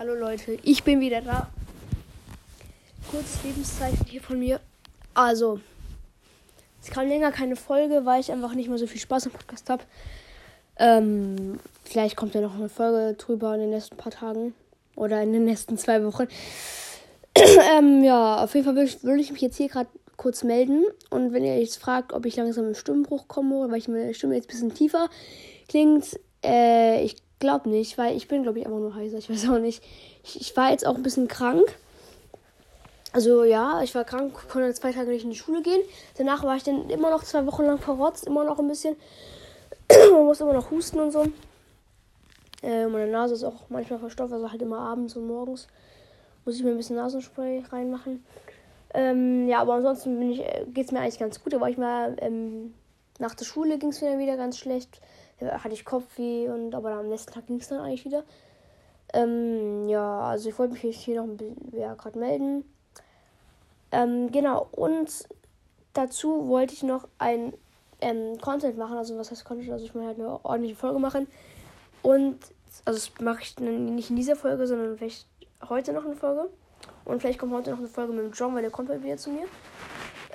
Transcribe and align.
Hallo 0.00 0.14
Leute, 0.14 0.56
ich 0.62 0.82
bin 0.82 0.98
wieder 1.00 1.20
da. 1.20 1.50
Kurzes 3.10 3.44
Lebenszeichen 3.44 4.06
hier 4.08 4.22
von 4.22 4.38
mir. 4.38 4.58
Also, 5.12 5.60
es 6.82 6.88
kam 6.88 7.06
länger 7.06 7.32
keine 7.32 7.54
Folge, 7.54 8.06
weil 8.06 8.22
ich 8.22 8.32
einfach 8.32 8.54
nicht 8.54 8.70
mehr 8.70 8.78
so 8.78 8.86
viel 8.86 8.98
Spaß 8.98 9.26
am 9.26 9.32
Podcast 9.32 9.68
habe. 9.68 9.82
Ähm, 10.78 11.60
vielleicht 11.84 12.16
kommt 12.16 12.34
ja 12.34 12.40
noch 12.40 12.54
eine 12.54 12.70
Folge 12.70 13.14
drüber 13.18 13.54
in 13.56 13.60
den 13.60 13.68
nächsten 13.68 13.98
paar 13.98 14.10
Tagen. 14.10 14.54
Oder 14.96 15.20
in 15.20 15.34
den 15.34 15.44
nächsten 15.44 15.76
zwei 15.76 16.02
Wochen. 16.02 16.28
ähm, 17.76 18.02
ja, 18.02 18.42
auf 18.42 18.54
jeden 18.54 18.64
Fall 18.64 18.76
würde 18.76 18.88
ich, 18.88 19.04
würd 19.04 19.20
ich 19.20 19.32
mich 19.32 19.42
jetzt 19.42 19.58
hier 19.58 19.68
gerade 19.68 19.90
kurz 20.16 20.44
melden. 20.44 20.86
Und 21.10 21.34
wenn 21.34 21.44
ihr 21.44 21.60
jetzt 21.60 21.76
fragt, 21.76 22.14
ob 22.14 22.24
ich 22.24 22.36
langsam 22.36 22.68
im 22.68 22.74
Stimmbruch 22.74 23.28
komme, 23.28 23.70
weil 23.70 23.76
ich 23.76 23.88
meine 23.88 24.14
Stimme 24.14 24.36
jetzt 24.36 24.46
ein 24.46 24.48
bisschen 24.48 24.72
tiefer 24.72 25.10
klingt, 25.68 26.18
äh, 26.42 27.04
ich 27.04 27.16
glaube 27.40 27.68
nicht, 27.68 27.98
weil 27.98 28.16
ich 28.16 28.28
bin, 28.28 28.44
glaube 28.44 28.60
ich, 28.60 28.66
einfach 28.66 28.78
nur 28.78 28.94
heiser. 28.94 29.18
Ich 29.18 29.28
weiß 29.28 29.48
auch 29.48 29.58
nicht. 29.58 29.82
Ich, 30.22 30.40
ich, 30.40 30.56
war 30.56 30.70
jetzt 30.70 30.86
auch 30.86 30.94
ein 30.94 31.02
bisschen 31.02 31.26
krank. 31.26 31.76
Also 33.12 33.42
ja, 33.42 33.82
ich 33.82 33.92
war 33.96 34.04
krank, 34.04 34.32
konnte 34.48 34.72
zwei 34.74 34.92
Tage 34.92 35.10
nicht 35.10 35.24
in 35.24 35.30
die 35.30 35.36
Schule 35.36 35.62
gehen. 35.62 35.80
Danach 36.16 36.44
war 36.44 36.54
ich 36.54 36.62
dann 36.62 36.88
immer 36.90 37.10
noch 37.10 37.24
zwei 37.24 37.44
Wochen 37.46 37.64
lang 37.64 37.78
verrotzt, 37.78 38.26
immer 38.26 38.44
noch 38.44 38.60
ein 38.60 38.68
bisschen. 38.68 38.94
Man 40.12 40.24
muss 40.24 40.40
immer 40.40 40.52
noch 40.52 40.70
husten 40.70 41.00
und 41.00 41.10
so. 41.10 41.26
Äh, 42.62 42.86
meine 42.86 43.10
Nase 43.10 43.34
ist 43.34 43.42
auch 43.42 43.70
manchmal 43.70 43.98
verstopft, 43.98 44.34
also 44.34 44.50
halt 44.50 44.60
immer 44.60 44.78
abends 44.80 45.16
und 45.16 45.26
morgens 45.26 45.66
muss 46.44 46.56
ich 46.56 46.62
mir 46.62 46.72
ein 46.72 46.76
bisschen 46.76 46.96
Nasenspray 46.96 47.64
reinmachen. 47.70 48.22
Ähm, 48.92 49.48
ja, 49.48 49.60
aber 49.60 49.74
ansonsten 49.74 50.20
äh, 50.20 50.66
geht 50.66 50.86
es 50.86 50.92
mir 50.92 51.00
eigentlich 51.00 51.18
ganz 51.18 51.42
gut. 51.42 51.54
Aber 51.54 51.68
ich 51.70 51.78
mal 51.78 52.16
ähm, 52.20 52.74
nach 53.18 53.34
der 53.34 53.44
Schule 53.44 53.78
ging 53.78 53.90
es 53.90 54.00
mir 54.02 54.18
wieder 54.18 54.36
ganz 54.36 54.58
schlecht 54.58 55.00
hatte 55.40 55.74
ich 55.74 55.84
Kopfweh 55.84 56.48
und 56.48 56.74
aber 56.74 56.92
am 56.92 57.08
nächsten 57.08 57.32
Tag 57.32 57.46
ging 57.46 57.60
es 57.60 57.68
dann 57.68 57.80
eigentlich 57.80 58.04
wieder. 58.04 58.24
Ähm, 59.12 59.88
ja, 59.88 60.20
also 60.20 60.48
ich 60.48 60.58
wollte 60.58 60.74
mich 60.74 61.04
hier 61.04 61.20
noch 61.20 61.28
ein 61.28 61.36
bisschen 61.36 61.72
ja, 61.72 61.94
gerade 61.94 62.18
melden. 62.18 62.64
Ähm, 63.92 64.30
genau, 64.30 64.68
und 64.72 65.28
dazu 65.94 66.48
wollte 66.48 66.74
ich 66.74 66.82
noch 66.82 67.08
ein 67.18 67.52
ähm, 68.00 68.38
Content 68.40 68.78
machen, 68.78 68.96
also 68.96 69.18
was 69.18 69.30
heißt 69.30 69.44
Content, 69.44 69.70
also 69.70 69.84
ich 69.84 69.94
meine 69.94 70.08
halt 70.08 70.18
eine 70.18 70.44
ordentliche 70.44 70.76
Folge 70.76 70.98
machen. 70.98 71.26
Und, 72.02 72.38
also 72.84 72.98
das 72.98 73.10
mache 73.20 73.42
ich 73.42 73.58
nicht 73.58 74.10
in 74.10 74.16
dieser 74.16 74.36
Folge, 74.36 74.66
sondern 74.66 74.96
vielleicht 74.96 75.26
heute 75.68 75.92
noch 75.92 76.04
eine 76.04 76.14
Folge. 76.14 76.48
Und 77.04 77.20
vielleicht 77.20 77.38
kommt 77.38 77.52
heute 77.52 77.70
noch 77.70 77.78
eine 77.78 77.88
Folge 77.88 78.12
mit 78.12 78.24
dem 78.24 78.32
John, 78.32 78.54
weil 78.54 78.62
der 78.62 78.70
kommt 78.70 78.88
bald 78.88 79.02
wieder 79.02 79.16
zu 79.16 79.30
mir. 79.30 79.46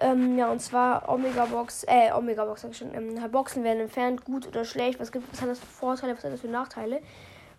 Ähm, 0.02 0.38
ja, 0.38 0.52
und 0.52 0.62
zwar 0.62 1.08
Omega 1.08 1.46
Box, 1.46 1.86
äh, 1.88 2.12
Omega 2.12 2.44
Box, 2.44 2.62
sag 2.62 2.72
ich 2.72 2.78
schon. 2.78 2.94
Ähm, 2.94 3.16
Boxen 3.32 3.64
werden 3.64 3.82
entfernt, 3.82 4.26
gut 4.26 4.48
oder 4.48 4.66
schlecht. 4.66 5.00
Was 5.00 5.12
gibt 5.12 5.32
es 5.34 5.40
das 5.40 5.60
für 5.60 5.66
Vorteile, 5.66 6.16
was 6.16 6.24
hat 6.24 6.34
das 6.34 6.42
für 6.42 6.48
Nachteile? 6.48 7.02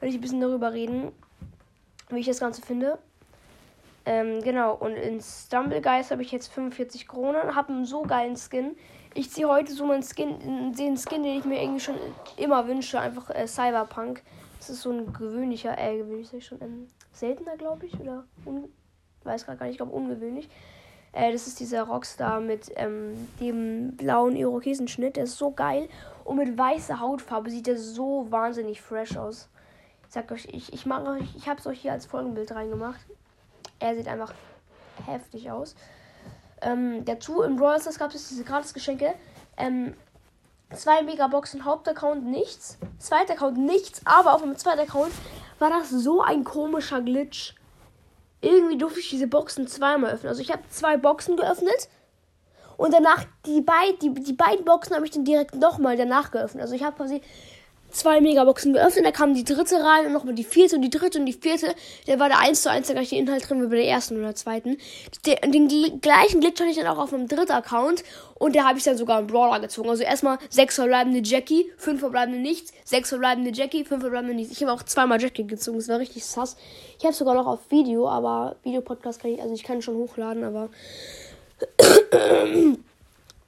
Werde 0.01 0.11
ich 0.11 0.17
ein 0.17 0.20
bisschen 0.20 0.41
darüber 0.41 0.73
reden, 0.73 1.12
wie 2.11 2.20
ich 2.20 2.27
das 2.27 2.41
Ganze 2.41 2.61
finde. 2.61 2.98
Ähm, 4.05 4.43
genau, 4.43 4.75
und 4.75 4.93
in 4.93 5.20
Stumblegeist 5.20 6.11
habe 6.11 6.23
ich 6.23 6.31
jetzt 6.31 6.53
45 6.53 7.09
Kronen, 7.09 7.56
habe 7.56 7.73
einen 7.73 7.87
so 7.87 8.03
geilen 8.03 8.37
Skin. 8.37 8.77
Ich 9.15 9.31
ziehe 9.31 9.48
heute 9.48 9.73
so 9.73 9.87
meinen 9.87 10.03
Skin, 10.03 10.73
den 10.75 10.97
Skin, 10.97 11.23
den 11.23 11.39
ich 11.39 11.45
mir 11.45 11.61
irgendwie 11.61 11.81
schon 11.81 11.97
immer 12.37 12.69
wünsche, 12.69 13.00
einfach 13.00 13.31
äh, 13.31 13.48
Cyberpunk. 13.48 14.23
Das 14.59 14.71
ist 14.71 14.83
so 14.83 14.91
ein 14.91 15.12
gewöhnlicher, 15.12 15.77
äh, 15.78 15.97
gewöhnlich 15.97 16.47
schon, 16.47 16.61
ähm, 16.61 16.89
seltener, 17.12 17.56
glaube 17.56 17.87
ich, 17.87 17.98
oder 17.98 18.25
weiß 19.25 19.45
gerade 19.45 19.59
gar 19.59 19.67
nicht, 19.67 19.75
ich 19.75 19.78
glaube 19.78 19.93
ungewöhnlich. 19.93 20.48
Äh, 21.17 21.33
das 21.33 21.47
ist 21.47 21.61
dieser 21.61 21.84
Rockstar 21.84 22.41
mit 22.41 22.70
ähm, 22.77 23.28
dem 23.41 23.97
blauen 23.97 24.36
Irokesenschnitt. 24.36 25.17
Der 25.17 25.25
ist 25.25 25.39
so 25.39 25.50
geil. 25.50 25.89
Und 26.25 26.36
mit 26.36 26.59
weißer 26.59 27.00
Hautfarbe 27.00 27.50
sieht 27.50 27.69
er 27.69 27.78
so 27.78 28.27
wahnsinnig 28.31 28.83
fresh 28.83 29.17
aus. 29.17 29.48
Ich 30.06 30.12
sag 30.12 30.31
euch, 30.31 30.47
ich, 30.53 30.75
ich, 30.75 30.84
mag 30.84 31.06
euch, 31.09 31.34
ich 31.34 31.48
habe 31.48 31.59
es 31.59 31.67
euch 31.67 31.81
hier 31.81 31.92
als 31.92 32.05
Folgenbild 32.05 32.53
reingemacht. 32.53 33.00
Er 33.78 33.97
sieht 33.97 34.09
einfach 34.09 34.34
heftig 35.06 35.50
aus. 35.50 35.75
Ähm, 36.61 37.05
dazu 37.06 37.41
im 37.42 37.56
Brawl 37.56 37.81
Stars 37.81 37.98
gab 37.98 38.14
es 38.14 38.28
diese 38.28 38.44
Gratis-Geschenke. 38.44 39.15
Ähm, 39.56 39.94
zwei 40.75 41.03
Megaboxen, 41.03 41.65
Hauptaccount 41.65 42.26
nichts. 42.26 42.76
Zweiter 42.99 43.34
Account 43.34 43.56
nichts. 43.56 44.03
Aber 44.05 44.34
auf 44.34 44.43
dem 44.43 44.56
zweiten 44.56 44.81
Account 44.81 45.12
war 45.59 45.71
das 45.71 45.88
so 45.88 46.21
ein 46.21 46.44
komischer 46.44 47.00
Glitch 47.00 47.55
irgendwie 48.47 48.79
durfte 48.79 49.01
ich 49.01 49.11
diese 49.11 49.27
Boxen 49.27 49.67
zweimal 49.67 50.12
öffnen. 50.12 50.29
Also 50.29 50.43
ich 50.43 50.51
habe 50.51 50.62
zwei 50.71 50.97
Boxen 50.97 51.37
geöffnet 51.37 51.89
und 52.77 52.93
danach 52.93 53.25
die, 53.47 53.61
beid, 53.61 54.03
die, 54.03 54.12
die 54.12 54.33
beiden 54.33 54.65
Boxen 54.65 54.95
habe 54.95 55.05
ich 55.05 55.11
dann 55.11 55.25
direkt 55.25 55.55
nochmal 55.55 55.97
danach 55.97 56.31
geöffnet. 56.31 56.62
Also 56.62 56.75
ich 56.75 56.85
habe 56.85 56.97
quasi 56.97 57.23
zwei 57.97 58.21
Megaboxen 58.21 58.73
geöffnet, 58.73 59.05
da 59.05 59.11
kam 59.11 59.34
die 59.34 59.45
dritte 59.45 59.77
rein 59.77 60.07
und 60.07 60.12
nochmal 60.12 60.34
die 60.34 60.45
vierte 60.45 60.77
und 60.77 60.83
die 60.83 60.91
dritte 60.91 61.19
und 61.19 61.27
die 61.27 61.33
vierte. 61.33 61.75
Der 62.07 62.21
war 62.21 62.29
der 62.29 62.39
1 62.39 62.62
zu 62.62 62.71
1 62.71 62.87
der 62.87 62.97
gleiche 62.97 63.17
Inhalt 63.17 63.49
drin 63.49 63.62
wie 63.62 63.67
bei 63.67 63.77
der 63.77 63.87
ersten 63.87 64.19
oder 64.19 64.34
zweiten. 64.34 64.79
Den, 65.25 65.69
den 65.69 66.01
gleichen 66.01 66.41
Glitch 66.41 66.61
hatte 66.61 66.71
ich 66.71 66.77
dann 66.77 66.87
auch 66.87 66.99
auf 66.99 67.12
einem 67.12 67.29
dritten 67.29 67.53
Account 67.53 68.05
und 68.35 68.55
der 68.55 68.67
habe 68.67 68.79
ich 68.79 68.85
dann 68.85 68.97
sogar 68.97 69.21
im 69.21 69.27
Brawler 69.27 69.61
gezogen. 69.61 69.89
Also 69.89 70.03
erstmal 70.03 70.39
sechs 70.51 70.75
verbleibende 70.75 71.21
Jackie, 71.23 71.73
fünf 71.77 72.01
verbleibende 72.01 72.41
nichts, 72.41 72.73
sechs 72.85 73.09
verbleibende 73.09 73.51
Jackie, 73.53 73.85
fünf 73.85 74.03
verbleibende 74.03 74.35
nichts. 74.35 74.53
Ich 74.53 74.62
habe 74.62 74.73
auch 74.73 74.83
zweimal 74.83 75.21
Jackie 75.21 75.47
gezogen, 75.47 75.79
das 75.79 75.89
war 75.89 75.99
richtig 75.99 76.25
sass. 76.25 76.56
Ich 76.99 77.05
habe 77.05 77.15
sogar 77.15 77.35
noch 77.35 77.47
auf 77.47 77.61
Video, 77.71 78.09
aber 78.09 78.56
Videopodcast 78.62 79.21
kann 79.21 79.33
ich, 79.33 79.41
also 79.41 79.55
ich 79.55 79.65
kann 79.65 79.83
schon 79.83 79.97
hochladen, 79.97 80.45
aber 80.45 80.69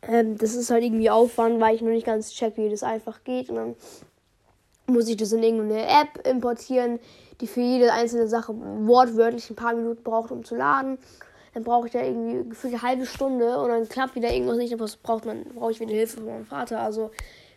ähm, 0.03 0.39
das 0.39 0.55
ist 0.55 0.71
halt 0.71 0.83
irgendwie 0.83 1.11
Aufwand, 1.11 1.61
weil 1.61 1.75
ich 1.75 1.83
noch 1.83 1.91
nicht 1.91 2.07
ganz 2.07 2.33
check, 2.33 2.57
wie 2.57 2.71
das 2.71 2.83
einfach 2.83 3.23
geht 3.25 3.51
und 3.51 3.57
dann 3.57 3.77
muss 4.89 5.09
ich 5.09 5.17
das 5.17 5.33
in 5.33 5.43
irgendeine 5.43 5.87
App 5.87 6.27
importieren, 6.27 6.99
die 7.41 7.47
für 7.47 7.61
jede 7.61 7.93
einzelne 7.93 8.27
Sache 8.27 8.55
wortwörtlich 8.55 9.49
ein 9.51 9.57
paar 9.57 9.75
Minuten 9.75 10.03
braucht, 10.03 10.31
um 10.31 10.45
zu 10.45 10.57
laden. 10.57 10.99
Dann 11.55 11.65
brauche 11.65 11.87
ich 11.87 11.93
da 11.93 12.01
irgendwie 12.01 12.49
gefühlt 12.49 12.75
eine 12.75 12.83
halbe 12.83 13.07
Stunde 13.07 13.59
und 13.59 13.69
dann 13.69 13.89
klappt 13.89 14.15
wieder 14.15 14.33
irgendwas 14.33 14.57
nicht, 14.57 14.73
aber 14.73 14.87
braucht 15.03 15.25
man, 15.25 15.45
brauche 15.55 15.73
ich 15.73 15.81
wieder 15.81 15.93
Hilfe 15.93 16.19
von 16.19 16.27
meinem 16.27 16.47
Vater. 16.47 16.81
Also 16.81 17.11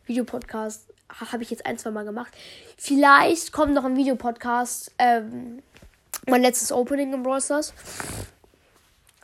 Videopodcast 0.06 0.88
habe 1.32 1.44
ich 1.44 1.50
jetzt 1.50 1.66
ein, 1.66 1.78
zwei 1.78 1.92
Mal 1.92 2.06
gemacht. 2.06 2.34
Vielleicht 2.78 3.52
kommt 3.52 3.74
noch 3.74 3.84
ein 3.84 3.98
Videopodcast, 3.98 4.92
ähm, 4.98 5.62
mein 6.28 6.42
letztes 6.42 6.72
Opening 6.72 7.14
im 7.14 7.24
Brawl 7.24 7.42
Stars. 7.42 7.74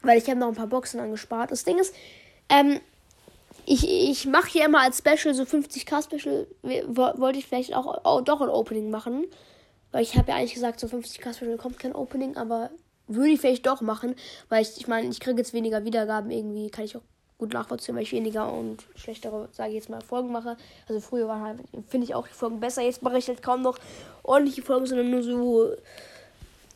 Weil 0.02 0.18
ich 0.18 0.30
habe 0.30 0.40
noch 0.40 0.48
ein 0.48 0.56
paar 0.56 0.68
Boxen 0.68 1.00
angespart. 1.00 1.52
Das 1.52 1.64
Ding 1.64 1.80
ist, 1.80 1.94
ähm, 2.50 2.80
ich, 3.68 3.88
ich 3.88 4.26
mache 4.26 4.50
hier 4.50 4.66
immer 4.66 4.82
als 4.82 5.00
Special, 5.00 5.34
so 5.34 5.44
50k 5.44 6.02
Special, 6.02 6.48
wollte 6.64 7.38
ich 7.38 7.46
vielleicht 7.46 7.76
auch, 7.76 8.06
auch 8.06 8.22
doch 8.22 8.40
ein 8.40 8.50
Opening 8.50 8.90
machen. 8.90 9.26
Weil 9.92 10.04
ich 10.04 10.18
habe 10.18 10.32
ja 10.32 10.38
eigentlich 10.38 10.54
gesagt, 10.54 10.80
so 10.80 10.88
50k 10.88 11.34
Special 11.34 11.58
kommt 11.58 11.78
kein 11.78 11.94
Opening, 11.94 12.38
aber 12.38 12.70
würde 13.08 13.30
ich 13.32 13.42
vielleicht 13.42 13.66
doch 13.66 13.82
machen, 13.82 14.16
weil 14.50 14.62
ich, 14.62 14.78
ich 14.78 14.88
meine, 14.88 15.10
ich 15.10 15.20
kriege 15.20 15.38
jetzt 15.38 15.54
weniger 15.54 15.86
Wiedergaben 15.86 16.32
irgendwie, 16.32 16.70
kann 16.70 16.86
ich 16.86 16.96
auch 16.96 17.02
gut 17.38 17.54
nachvollziehen, 17.54 17.96
weil 17.96 18.04
ich 18.04 18.12
weniger 18.12 18.52
und 18.52 18.86
schlechtere, 18.96 19.48
sage 19.52 19.70
ich 19.70 19.76
jetzt 19.76 19.90
mal, 19.90 20.02
Folgen 20.02 20.32
mache. 20.32 20.58
Also 20.88 21.00
früher 21.00 21.28
waren 21.28 21.42
halt, 21.42 21.60
finde 21.88 22.06
ich 22.06 22.16
auch 22.16 22.28
die 22.28 22.34
Folgen 22.34 22.60
besser. 22.60 22.82
Jetzt 22.82 23.04
mache 23.04 23.18
ich 23.18 23.28
halt 23.28 23.44
kaum 23.44 23.62
noch 23.62 23.78
ordentliche 24.24 24.62
Folgen, 24.62 24.86
sondern 24.86 25.12
nur 25.12 25.24
so, 25.24 25.76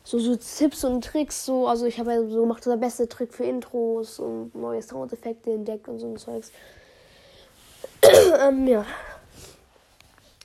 so, 0.04 0.18
so 0.18 0.36
Tipps 0.36 0.84
und 0.84 1.04
Tricks. 1.04 1.44
So, 1.44 1.66
also 1.66 1.86
ich 1.86 1.98
habe 1.98 2.12
ja 2.12 2.26
so 2.28 2.42
gemacht, 2.42 2.64
der 2.64 2.76
beste 2.76 3.08
Trick 3.08 3.34
für 3.34 3.44
Intros 3.44 4.18
und 4.18 4.54
neue 4.54 4.82
Soundeffekte 4.82 5.52
entdeckt 5.52 5.88
und 5.88 5.98
so 5.98 6.06
ein 6.06 6.16
Zeugs. 6.16 6.52
Ähm, 8.40 8.66
ja. 8.66 8.84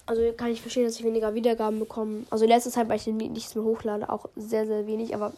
Also 0.05 0.21
kann 0.33 0.51
ich 0.51 0.61
verstehen, 0.61 0.85
dass 0.85 0.97
ich 0.97 1.03
weniger 1.03 1.33
Wiedergaben 1.33 1.79
bekomme. 1.79 2.25
Also 2.29 2.45
letzte 2.45 2.71
Zeit, 2.71 2.87
weil 2.87 2.95
ich 2.95 3.07
nichts 3.07 3.55
mehr 3.55 3.65
hochlade, 3.65 4.09
auch 4.09 4.29
sehr, 4.35 4.65
sehr 4.65 4.87
wenig, 4.87 5.13
aber 5.13 5.33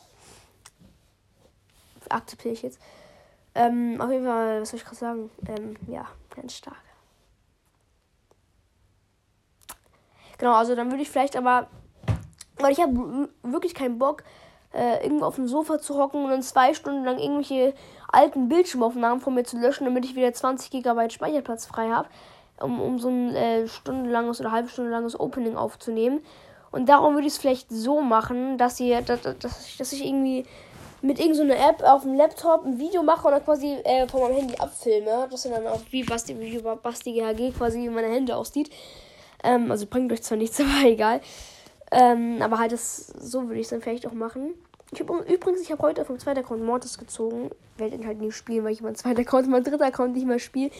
akzeptiere 2.09 2.53
ich 2.53 2.61
jetzt. 2.61 2.79
Ähm, 3.55 3.99
auf 3.99 4.11
jeden 4.11 4.25
Fall, 4.25 4.61
was 4.61 4.69
soll 4.69 4.77
ich 4.79 4.85
gerade 4.85 4.95
sagen? 4.95 5.31
Ähm, 5.47 5.75
ja, 5.87 6.05
ganz 6.35 6.53
stark. 6.53 6.77
Genau, 10.37 10.53
also 10.53 10.75
dann 10.75 10.89
würde 10.89 11.01
ich 11.01 11.09
vielleicht 11.09 11.35
aber, 11.35 11.67
weil 12.57 12.71
ich 12.71 12.79
habe 12.79 13.29
wirklich 13.43 13.73
keinen 13.73 13.99
Bock, 13.99 14.23
äh, 14.73 15.03
irgendwo 15.03 15.25
auf 15.25 15.35
dem 15.35 15.47
Sofa 15.47 15.79
zu 15.79 15.97
hocken 15.97 16.23
und 16.23 16.29
dann 16.29 16.41
zwei 16.41 16.73
Stunden 16.73 17.03
lang 17.03 17.17
irgendwelche 17.17 17.73
alten 18.11 18.49
Bildschirmaufnahmen 18.49 19.19
von 19.21 19.33
mir 19.33 19.43
zu 19.43 19.57
löschen, 19.57 19.85
damit 19.85 20.05
ich 20.05 20.15
wieder 20.15 20.33
20 20.33 20.69
GB 20.71 21.09
Speicherplatz 21.09 21.65
frei 21.65 21.89
habe, 21.89 22.07
um, 22.59 22.79
um 22.79 22.99
so 22.99 23.09
ein 23.09 23.35
äh, 23.35 23.67
stundenlanges 23.67 24.39
oder 24.39 24.51
halbe 24.51 24.69
Stunde 24.69 24.91
langes 24.91 25.19
Opening 25.19 25.55
aufzunehmen. 25.55 26.21
Und 26.71 26.87
darum 26.87 27.15
würde 27.15 27.27
ich 27.27 27.33
es 27.33 27.39
vielleicht 27.39 27.69
so 27.71 28.01
machen, 28.01 28.57
dass 28.57 28.79
ihr, 28.79 29.01
dass, 29.01 29.21
dass, 29.21 29.67
ich, 29.67 29.77
dass 29.77 29.91
ich 29.91 30.05
irgendwie 30.05 30.45
mit 31.01 31.19
irgendeiner 31.19 31.55
so 31.55 31.69
App 31.69 31.83
auf 31.83 32.01
dem 32.03 32.15
Laptop 32.15 32.65
ein 32.65 32.77
Video 32.77 33.03
mache 33.03 33.27
und 33.27 33.33
dann 33.33 33.43
quasi 33.43 33.73
äh, 33.83 34.07
von 34.07 34.21
meinem 34.21 34.35
Handy 34.35 34.55
abfilme. 34.55 35.27
Das 35.31 35.43
sind 35.43 35.55
dann 35.55 35.65
auch 35.67 35.79
wie 35.91 36.03
Basti, 36.03 36.39
wie 36.39 36.59
Basti 36.59 37.13
GHG 37.13 37.57
quasi 37.57 37.89
meine 37.89 38.07
Hände 38.07 38.35
aussieht. 38.35 38.69
Ähm, 39.43 39.71
also 39.71 39.85
bringt 39.85 40.11
euch 40.11 40.21
zwar 40.21 40.37
nichts, 40.37 40.59
aber 40.59 40.87
egal. 40.87 41.21
Ähm, 41.91 42.41
aber 42.41 42.59
halt 42.59 42.71
das, 42.71 43.07
so 43.07 43.47
würde 43.47 43.59
ich 43.59 43.65
es 43.65 43.69
dann 43.69 43.81
vielleicht 43.81 44.05
auch 44.05 44.13
machen. 44.13 44.53
Ich 44.91 44.99
habe 44.99 45.23
übrigens, 45.31 45.61
ich 45.61 45.71
habe 45.71 45.83
heute 45.83 46.05
vom 46.05 46.19
zweiten 46.19 46.39
Account 46.39 46.63
Mortis 46.63 46.97
gezogen. 46.97 47.51
Werde 47.77 47.95
ihn 47.95 48.05
halt 48.05 48.19
nie 48.19 48.31
spielen, 48.31 48.63
weil 48.63 48.73
ich 48.73 48.81
meinen 48.81 48.95
zweiten 48.95 49.21
Account, 49.21 49.47
mein 49.47 49.63
dritter 49.63 49.85
Account 49.85 50.15
nicht 50.15 50.25
mehr 50.25 50.39
spiele. 50.39 50.71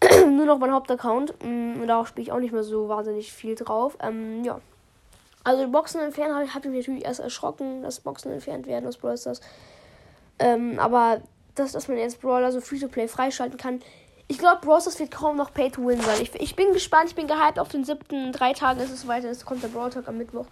Nur 0.30 0.46
noch 0.46 0.58
mein 0.58 0.72
Hauptaccount. 0.72 1.34
Mm, 1.44 1.80
und 1.80 1.86
darauf 1.86 2.08
spiele 2.08 2.24
ich 2.24 2.32
auch 2.32 2.40
nicht 2.40 2.52
mehr 2.52 2.64
so 2.64 2.88
wahnsinnig 2.88 3.32
viel 3.32 3.54
drauf. 3.54 3.96
Ähm, 4.00 4.44
ja. 4.44 4.60
Also 5.44 5.68
Boxen 5.68 6.00
entfernen 6.00 6.34
habe 6.34 6.54
hab 6.54 6.64
ich 6.64 6.70
mich 6.70 6.86
natürlich 6.86 7.04
erst 7.04 7.20
erschrocken, 7.20 7.82
dass 7.82 8.00
Boxen 8.00 8.32
entfernt 8.32 8.66
werden 8.66 8.86
aus 8.86 8.96
Brawl 8.96 9.18
Stars. 9.18 9.40
Ähm, 10.38 10.78
aber 10.78 11.20
das, 11.54 11.72
dass 11.72 11.88
man 11.88 11.98
jetzt 11.98 12.20
Brawler 12.20 12.52
so 12.52 12.60
Free-to-Play 12.60 13.08
freischalten 13.08 13.58
kann. 13.58 13.80
Ich 14.32 14.38
glaube, 14.38 14.62
Brawl 14.62 14.80
Stars 14.80 14.98
wird 14.98 15.10
kaum 15.10 15.36
noch 15.36 15.52
Pay-to-Win 15.52 16.00
sein. 16.00 16.22
Ich, 16.22 16.34
ich 16.34 16.56
bin 16.56 16.72
gespannt, 16.72 17.10
ich 17.10 17.14
bin 17.14 17.26
gehypt. 17.26 17.58
Auf 17.58 17.68
den 17.68 17.84
siebten 17.84 18.32
drei 18.32 18.54
Tagen 18.54 18.80
ist 18.80 18.90
es 18.90 19.06
weiter. 19.06 19.28
Es 19.28 19.44
kommt 19.44 19.62
der 19.62 19.68
Brawl 19.68 19.90
Talk 19.90 20.08
am 20.08 20.16
Mittwoch. 20.16 20.46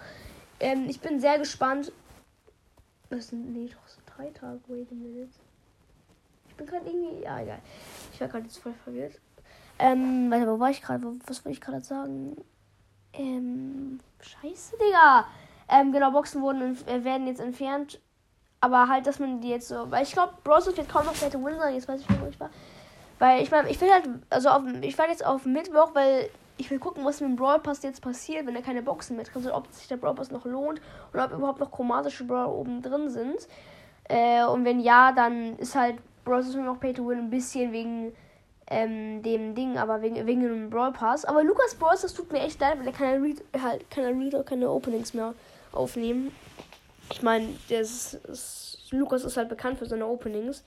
Ähm, 0.60 0.84
ich 0.90 1.00
bin 1.00 1.18
sehr 1.18 1.38
gespannt. 1.38 1.90
Das 3.08 3.28
sind, 3.28 3.54
nee, 3.54 3.68
doch 3.68 3.88
so 3.88 4.02
drei 4.14 4.28
Tage. 4.32 4.60
Wait 4.66 4.86
a 4.92 4.94
minute. 4.94 5.30
Ich 6.46 6.54
bin 6.56 6.66
gerade 6.66 6.90
irgendwie, 6.90 7.22
ja, 7.22 7.40
egal. 7.40 7.60
Ich 8.12 8.20
war 8.20 8.28
gerade 8.28 8.44
jetzt 8.44 8.58
voll 8.58 8.74
verwirrt. 8.84 9.18
Ähm, 9.78 10.30
warte, 10.30 10.46
wo 10.46 10.60
war 10.60 10.68
ich 10.68 10.82
gerade? 10.82 11.02
Was 11.26 11.42
wollte 11.46 11.56
ich 11.56 11.62
gerade 11.62 11.82
sagen? 11.82 12.36
Ähm, 13.14 13.98
scheiße, 14.20 14.76
Digga. 14.76 15.26
Ähm, 15.70 15.90
genau, 15.90 16.10
Boxen 16.10 16.42
wurden, 16.42 16.76
äh, 16.86 17.02
werden 17.02 17.26
jetzt 17.26 17.40
entfernt. 17.40 17.98
Aber 18.60 18.88
halt, 18.88 19.06
dass 19.06 19.20
man 19.20 19.40
die 19.40 19.48
jetzt 19.48 19.68
so. 19.68 19.90
Weil 19.90 20.02
ich 20.02 20.12
glaube, 20.12 20.34
Bros. 20.44 20.66
wird 20.66 20.86
kaum 20.86 21.06
noch 21.06 21.16
Battle 21.16 21.42
Win 21.42 21.56
sein. 21.58 21.74
Jetzt 21.74 21.88
weiß 21.88 22.02
ich 22.02 22.08
nicht, 22.10 22.20
wo 22.20 22.26
ich 22.26 22.38
war. 22.38 22.50
Weil 23.20 23.43
ich 23.43 23.50
meine, 23.50 23.70
ich 23.70 23.81
will 23.81 23.93
halt. 23.93 24.08
Also 24.31 24.49
auf, 24.49 24.62
ich 24.81 24.99
war 24.99 25.08
jetzt 25.08 25.25
auf 25.25 25.44
Mittwoch, 25.44 25.94
weil 25.94 26.31
ich 26.56 26.70
will 26.70 26.78
gucken, 26.78 27.05
was 27.05 27.20
mit 27.20 27.31
dem 27.31 27.37
Brawl 27.37 27.61
Pass 27.61 27.82
jetzt 27.82 28.00
passiert, 28.00 28.46
wenn 28.46 28.56
er 28.56 28.62
keine 28.62 28.82
Boxen 28.82 29.17
mehr 29.17 29.26
drin 29.26 29.43
sind. 29.43 29.52
Ob 29.52 29.70
sich 29.72 29.87
der 29.88 29.99
Brawl 29.99 30.14
Pass 30.14 30.31
noch 30.31 30.46
lohnt 30.46 30.81
und 31.12 31.20
ob 31.20 31.32
überhaupt 31.32 31.61
noch 31.61 31.70
chromatische 31.70 32.25
Brawl 32.25 32.46
oben 32.46 32.82
drin 32.82 33.11
sind. 33.11 33.46
Äh, 34.08 34.44
und 34.44 34.64
wenn 34.64 34.81
ja, 34.81 35.12
dann 35.12 35.56
ist 35.58 35.75
halt 35.75 35.96
Brawl 36.25 36.43
Pass 36.43 36.55
noch 36.55 36.81
Pay 36.81 36.94
to 36.94 37.06
Win 37.06 37.19
ein 37.19 37.31
bisschen 37.31 37.72
wegen 37.72 38.12
ähm, 38.69 39.23
dem 39.23 39.55
Ding, 39.55 39.76
aber 39.76 40.00
wegen, 40.00 40.26
wegen 40.26 40.43
dem 40.43 40.70
Brawl 40.70 40.93
Pass. 40.93 41.26
Aber 41.26 41.44
Lukas 41.44 41.75
Brawl, 41.75 41.96
das 42.00 42.14
tut 42.14 42.32
mir 42.32 42.40
echt 42.40 42.58
leid, 42.58 42.78
weil 42.78 42.87
er 42.87 42.93
keine 42.94 43.23
Read, 43.23 43.44
halt 43.62 43.90
keine 43.90 44.19
Reader, 44.19 44.44
keine 44.44 44.70
Openings 44.70 45.12
mehr 45.12 45.34
aufnehmen. 45.73 46.32
Ich 47.12 47.20
meine, 47.20 47.49
Lukas 48.93 49.25
ist 49.25 49.37
halt 49.37 49.50
bekannt 49.50 49.78
für 49.78 49.87
seine 49.87 50.06
Openings. 50.06 50.64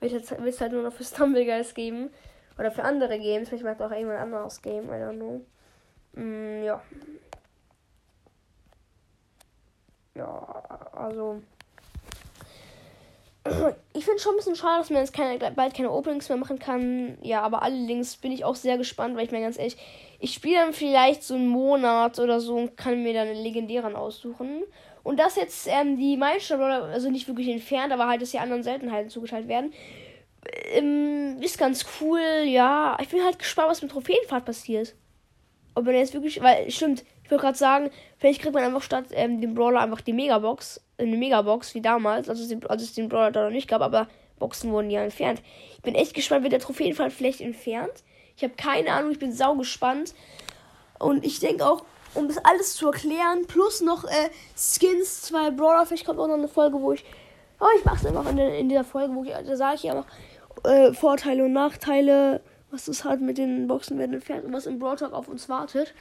Wird 0.00 0.12
es 0.12 0.60
halt 0.60 0.72
nur 0.72 0.82
noch 0.82 0.92
für 0.92 1.04
Stumbleguys 1.04 1.74
geben. 1.74 2.10
Oder 2.58 2.70
für 2.70 2.84
andere 2.84 3.18
Games. 3.18 3.48
Vielleicht 3.48 3.64
macht 3.64 3.82
auch 3.82 3.90
irgendein 3.90 4.18
anderes 4.18 4.62
Game. 4.62 4.88
I 4.88 4.92
don't 4.92 5.16
know. 5.16 5.44
Mm, 6.14 6.62
ja. 6.64 6.82
Ja, 10.14 10.88
also. 10.92 11.42
Ich 13.92 14.04
finde 14.04 14.20
schon 14.20 14.34
ein 14.34 14.36
bisschen 14.36 14.56
schade, 14.56 14.80
dass 14.80 14.90
man 14.90 15.00
jetzt 15.00 15.14
keine, 15.14 15.38
bald 15.52 15.72
keine 15.72 15.90
Openings 15.90 16.28
mehr 16.28 16.36
machen 16.36 16.58
kann. 16.58 17.16
Ja, 17.22 17.42
aber 17.42 17.62
allerdings 17.62 18.16
bin 18.16 18.32
ich 18.32 18.44
auch 18.44 18.54
sehr 18.56 18.76
gespannt, 18.76 19.16
weil 19.16 19.24
ich 19.24 19.30
mir 19.30 19.40
ganz 19.40 19.56
ehrlich, 19.56 19.78
ich 20.18 20.34
spiele 20.34 20.56
dann 20.56 20.72
vielleicht 20.72 21.22
so 21.22 21.34
einen 21.34 21.48
Monat 21.48 22.18
oder 22.18 22.40
so 22.40 22.56
und 22.56 22.76
kann 22.76 23.02
mir 23.02 23.14
dann 23.14 23.28
einen 23.28 23.42
legendären 23.42 23.96
aussuchen. 23.96 24.64
Und 25.06 25.20
dass 25.20 25.36
jetzt 25.36 25.68
ähm, 25.68 25.96
die 25.96 26.16
Meilensteine, 26.16 26.82
also 26.82 27.10
nicht 27.10 27.28
wirklich 27.28 27.48
entfernt, 27.48 27.92
aber 27.92 28.08
halt, 28.08 28.20
dass 28.22 28.32
die 28.32 28.40
anderen 28.40 28.64
Seltenheiten 28.64 29.08
zugeteilt 29.08 29.46
werden, 29.46 29.72
ähm, 30.72 31.40
ist 31.40 31.58
ganz 31.58 31.86
cool, 32.00 32.42
ja. 32.44 32.98
Ich 33.00 33.10
bin 33.10 33.22
halt 33.22 33.38
gespannt, 33.38 33.68
was 33.68 33.82
mit 33.82 33.92
Trophäenfahrt 33.92 34.44
passiert. 34.44 34.96
Ob 35.76 35.84
man 35.84 35.94
jetzt 35.94 36.12
wirklich, 36.12 36.42
weil, 36.42 36.68
stimmt, 36.72 37.04
ich 37.22 37.30
wollte 37.30 37.42
gerade 37.42 37.56
sagen, 37.56 37.90
vielleicht 38.18 38.42
kriegt 38.42 38.52
man 38.52 38.64
einfach 38.64 38.82
statt 38.82 39.04
ähm, 39.12 39.40
dem 39.40 39.54
Brawler 39.54 39.80
einfach 39.80 40.00
die 40.00 40.12
Megabox, 40.12 40.80
eine 40.98 41.16
Megabox, 41.16 41.76
wie 41.76 41.80
damals, 41.80 42.28
als 42.28 42.40
es, 42.40 42.48
den, 42.48 42.66
als 42.66 42.82
es 42.82 42.94
den 42.94 43.08
Brawler 43.08 43.30
da 43.30 43.44
noch 43.44 43.50
nicht 43.52 43.68
gab, 43.68 43.82
aber 43.82 44.08
Boxen 44.40 44.72
wurden 44.72 44.90
ja 44.90 45.04
entfernt. 45.04 45.40
Ich 45.76 45.82
bin 45.82 45.94
echt 45.94 46.14
gespannt, 46.14 46.42
wird 46.42 46.52
der 46.52 46.58
Trophäenfahrt 46.58 47.12
vielleicht 47.12 47.40
entfernt? 47.40 48.02
Ich 48.36 48.42
habe 48.42 48.54
keine 48.56 48.90
Ahnung, 48.90 49.12
ich 49.12 49.20
bin 49.20 49.32
sau 49.32 49.54
gespannt. 49.54 50.14
Und 50.98 51.24
ich 51.24 51.38
denke 51.38 51.64
auch, 51.64 51.84
um 52.16 52.28
das 52.28 52.38
alles 52.38 52.74
zu 52.74 52.86
erklären. 52.86 53.46
Plus 53.46 53.80
noch 53.80 54.04
äh, 54.04 54.30
Skins, 54.56 55.22
zwei 55.22 55.50
Brawler. 55.50 55.86
Vielleicht 55.86 56.06
kommt 56.06 56.18
auch 56.18 56.28
noch 56.28 56.34
eine 56.34 56.48
Folge, 56.48 56.80
wo 56.80 56.92
ich. 56.92 57.04
Oh, 57.60 57.66
ich 57.78 57.84
mache 57.84 57.96
es 57.96 58.06
einfach 58.06 58.30
in, 58.30 58.38
in 58.38 58.68
dieser 58.68 58.84
Folge, 58.84 59.14
wo 59.14 59.24
ich. 59.24 59.30
Da 59.30 59.56
sage 59.56 59.76
ich 59.76 59.82
ja 59.84 59.94
noch 59.94 60.06
äh, 60.64 60.92
Vorteile 60.92 61.44
und 61.44 61.52
Nachteile, 61.52 62.40
was 62.70 62.88
es 62.88 63.04
hat 63.04 63.20
mit 63.20 63.38
den 63.38 63.66
Boxen 63.66 63.98
werden 63.98 64.14
entfernt 64.14 64.44
und 64.44 64.52
was 64.52 64.66
im 64.66 64.78
Brawl 64.78 64.96
Talk 64.96 65.12
auf 65.12 65.28
uns 65.28 65.48
wartet. 65.48 65.94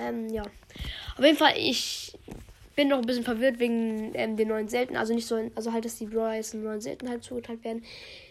Ähm, 0.00 0.28
ja. 0.28 0.42
Auf 1.16 1.24
jeden 1.24 1.38
Fall, 1.38 1.54
ich 1.56 2.18
bin 2.74 2.88
noch 2.88 2.98
ein 2.98 3.06
bisschen 3.06 3.24
verwirrt 3.24 3.58
wegen 3.58 4.12
ähm, 4.14 4.36
den 4.36 4.48
neuen 4.48 4.68
Selten. 4.68 4.96
Also 4.96 5.14
nicht 5.14 5.26
so, 5.26 5.50
also 5.54 5.72
halt, 5.72 5.84
dass 5.84 5.96
die 5.96 6.06
Brawler 6.06 6.34
jetzt 6.34 6.54
in 6.54 6.62
neuen 6.62 6.80
Seltenheit 6.80 7.24
zugeteilt 7.24 7.64
werden. 7.64 7.82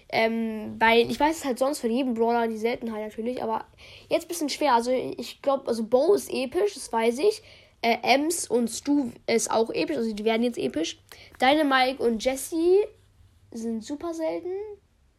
Ähm, 0.10 0.76
weil 0.80 1.10
ich 1.10 1.20
weiß 1.20 1.38
es 1.38 1.46
halt 1.46 1.60
sonst 1.60 1.80
von 1.80 1.90
jedem 1.90 2.14
Brawler 2.14 2.48
die 2.48 2.58
Seltenheit 2.58 3.02
natürlich, 3.02 3.42
aber 3.42 3.66
jetzt 4.10 4.26
ein 4.26 4.28
bisschen 4.28 4.50
schwer. 4.50 4.74
Also 4.74 4.92
ich 4.92 5.42
glaube, 5.42 5.68
also 5.68 5.84
Bo 5.84 6.14
ist 6.14 6.32
episch, 6.32 6.76
das 6.76 6.92
weiß 6.92 7.20
ich. 7.20 7.42
Äh, 7.82 7.98
Ems 8.02 8.48
und 8.48 8.70
Stu 8.70 9.12
ist 9.28 9.52
auch 9.52 9.70
episch, 9.72 9.98
also 9.98 10.14
die 10.14 10.26
werden 10.26 10.44
jetzt 10.44 10.58
episch. 10.58 11.00
Dynamike 11.42 12.02
und 12.02 12.24
Jesse 12.24 12.88
sind 13.52 13.84
super 13.84 14.14
selten. 14.14 14.50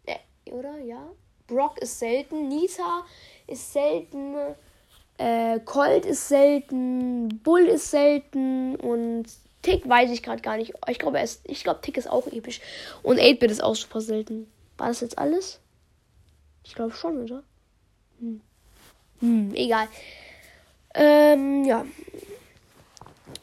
Äh, 0.06 0.50
oder? 0.50 0.78
Ja. 0.78 1.10
Brock 1.46 1.78
ist 1.78 1.98
selten. 1.98 2.48
Nita 2.48 3.04
ist 3.46 3.72
selten. 3.72 4.34
Äh, 5.18 5.60
Colt 5.60 6.04
ist 6.04 6.28
selten. 6.28 7.40
Bull 7.42 7.66
ist 7.66 7.90
selten. 7.90 8.76
Und 8.76 9.26
Tick 9.62 9.88
weiß 9.88 10.10
ich 10.10 10.22
gerade 10.22 10.42
gar 10.42 10.56
nicht. 10.56 10.72
Ich 10.88 10.98
glaube, 10.98 11.22
ich 11.44 11.62
glaube, 11.62 11.80
Tick 11.80 11.96
ist 11.96 12.10
auch 12.10 12.26
episch. 12.26 12.60
Und 13.02 13.18
8-Bit 13.18 13.50
ist 13.50 13.62
auch 13.62 13.76
super 13.76 14.00
selten. 14.00 14.50
War 14.78 14.88
das 14.88 15.00
jetzt 15.00 15.18
alles? 15.18 15.60
Ich 16.64 16.74
glaube 16.74 16.92
schon, 16.92 17.22
oder? 17.22 17.42
Hm. 18.20 18.40
Hm, 19.20 19.54
egal. 19.54 19.88
Ähm, 20.94 21.64
ja. 21.64 21.84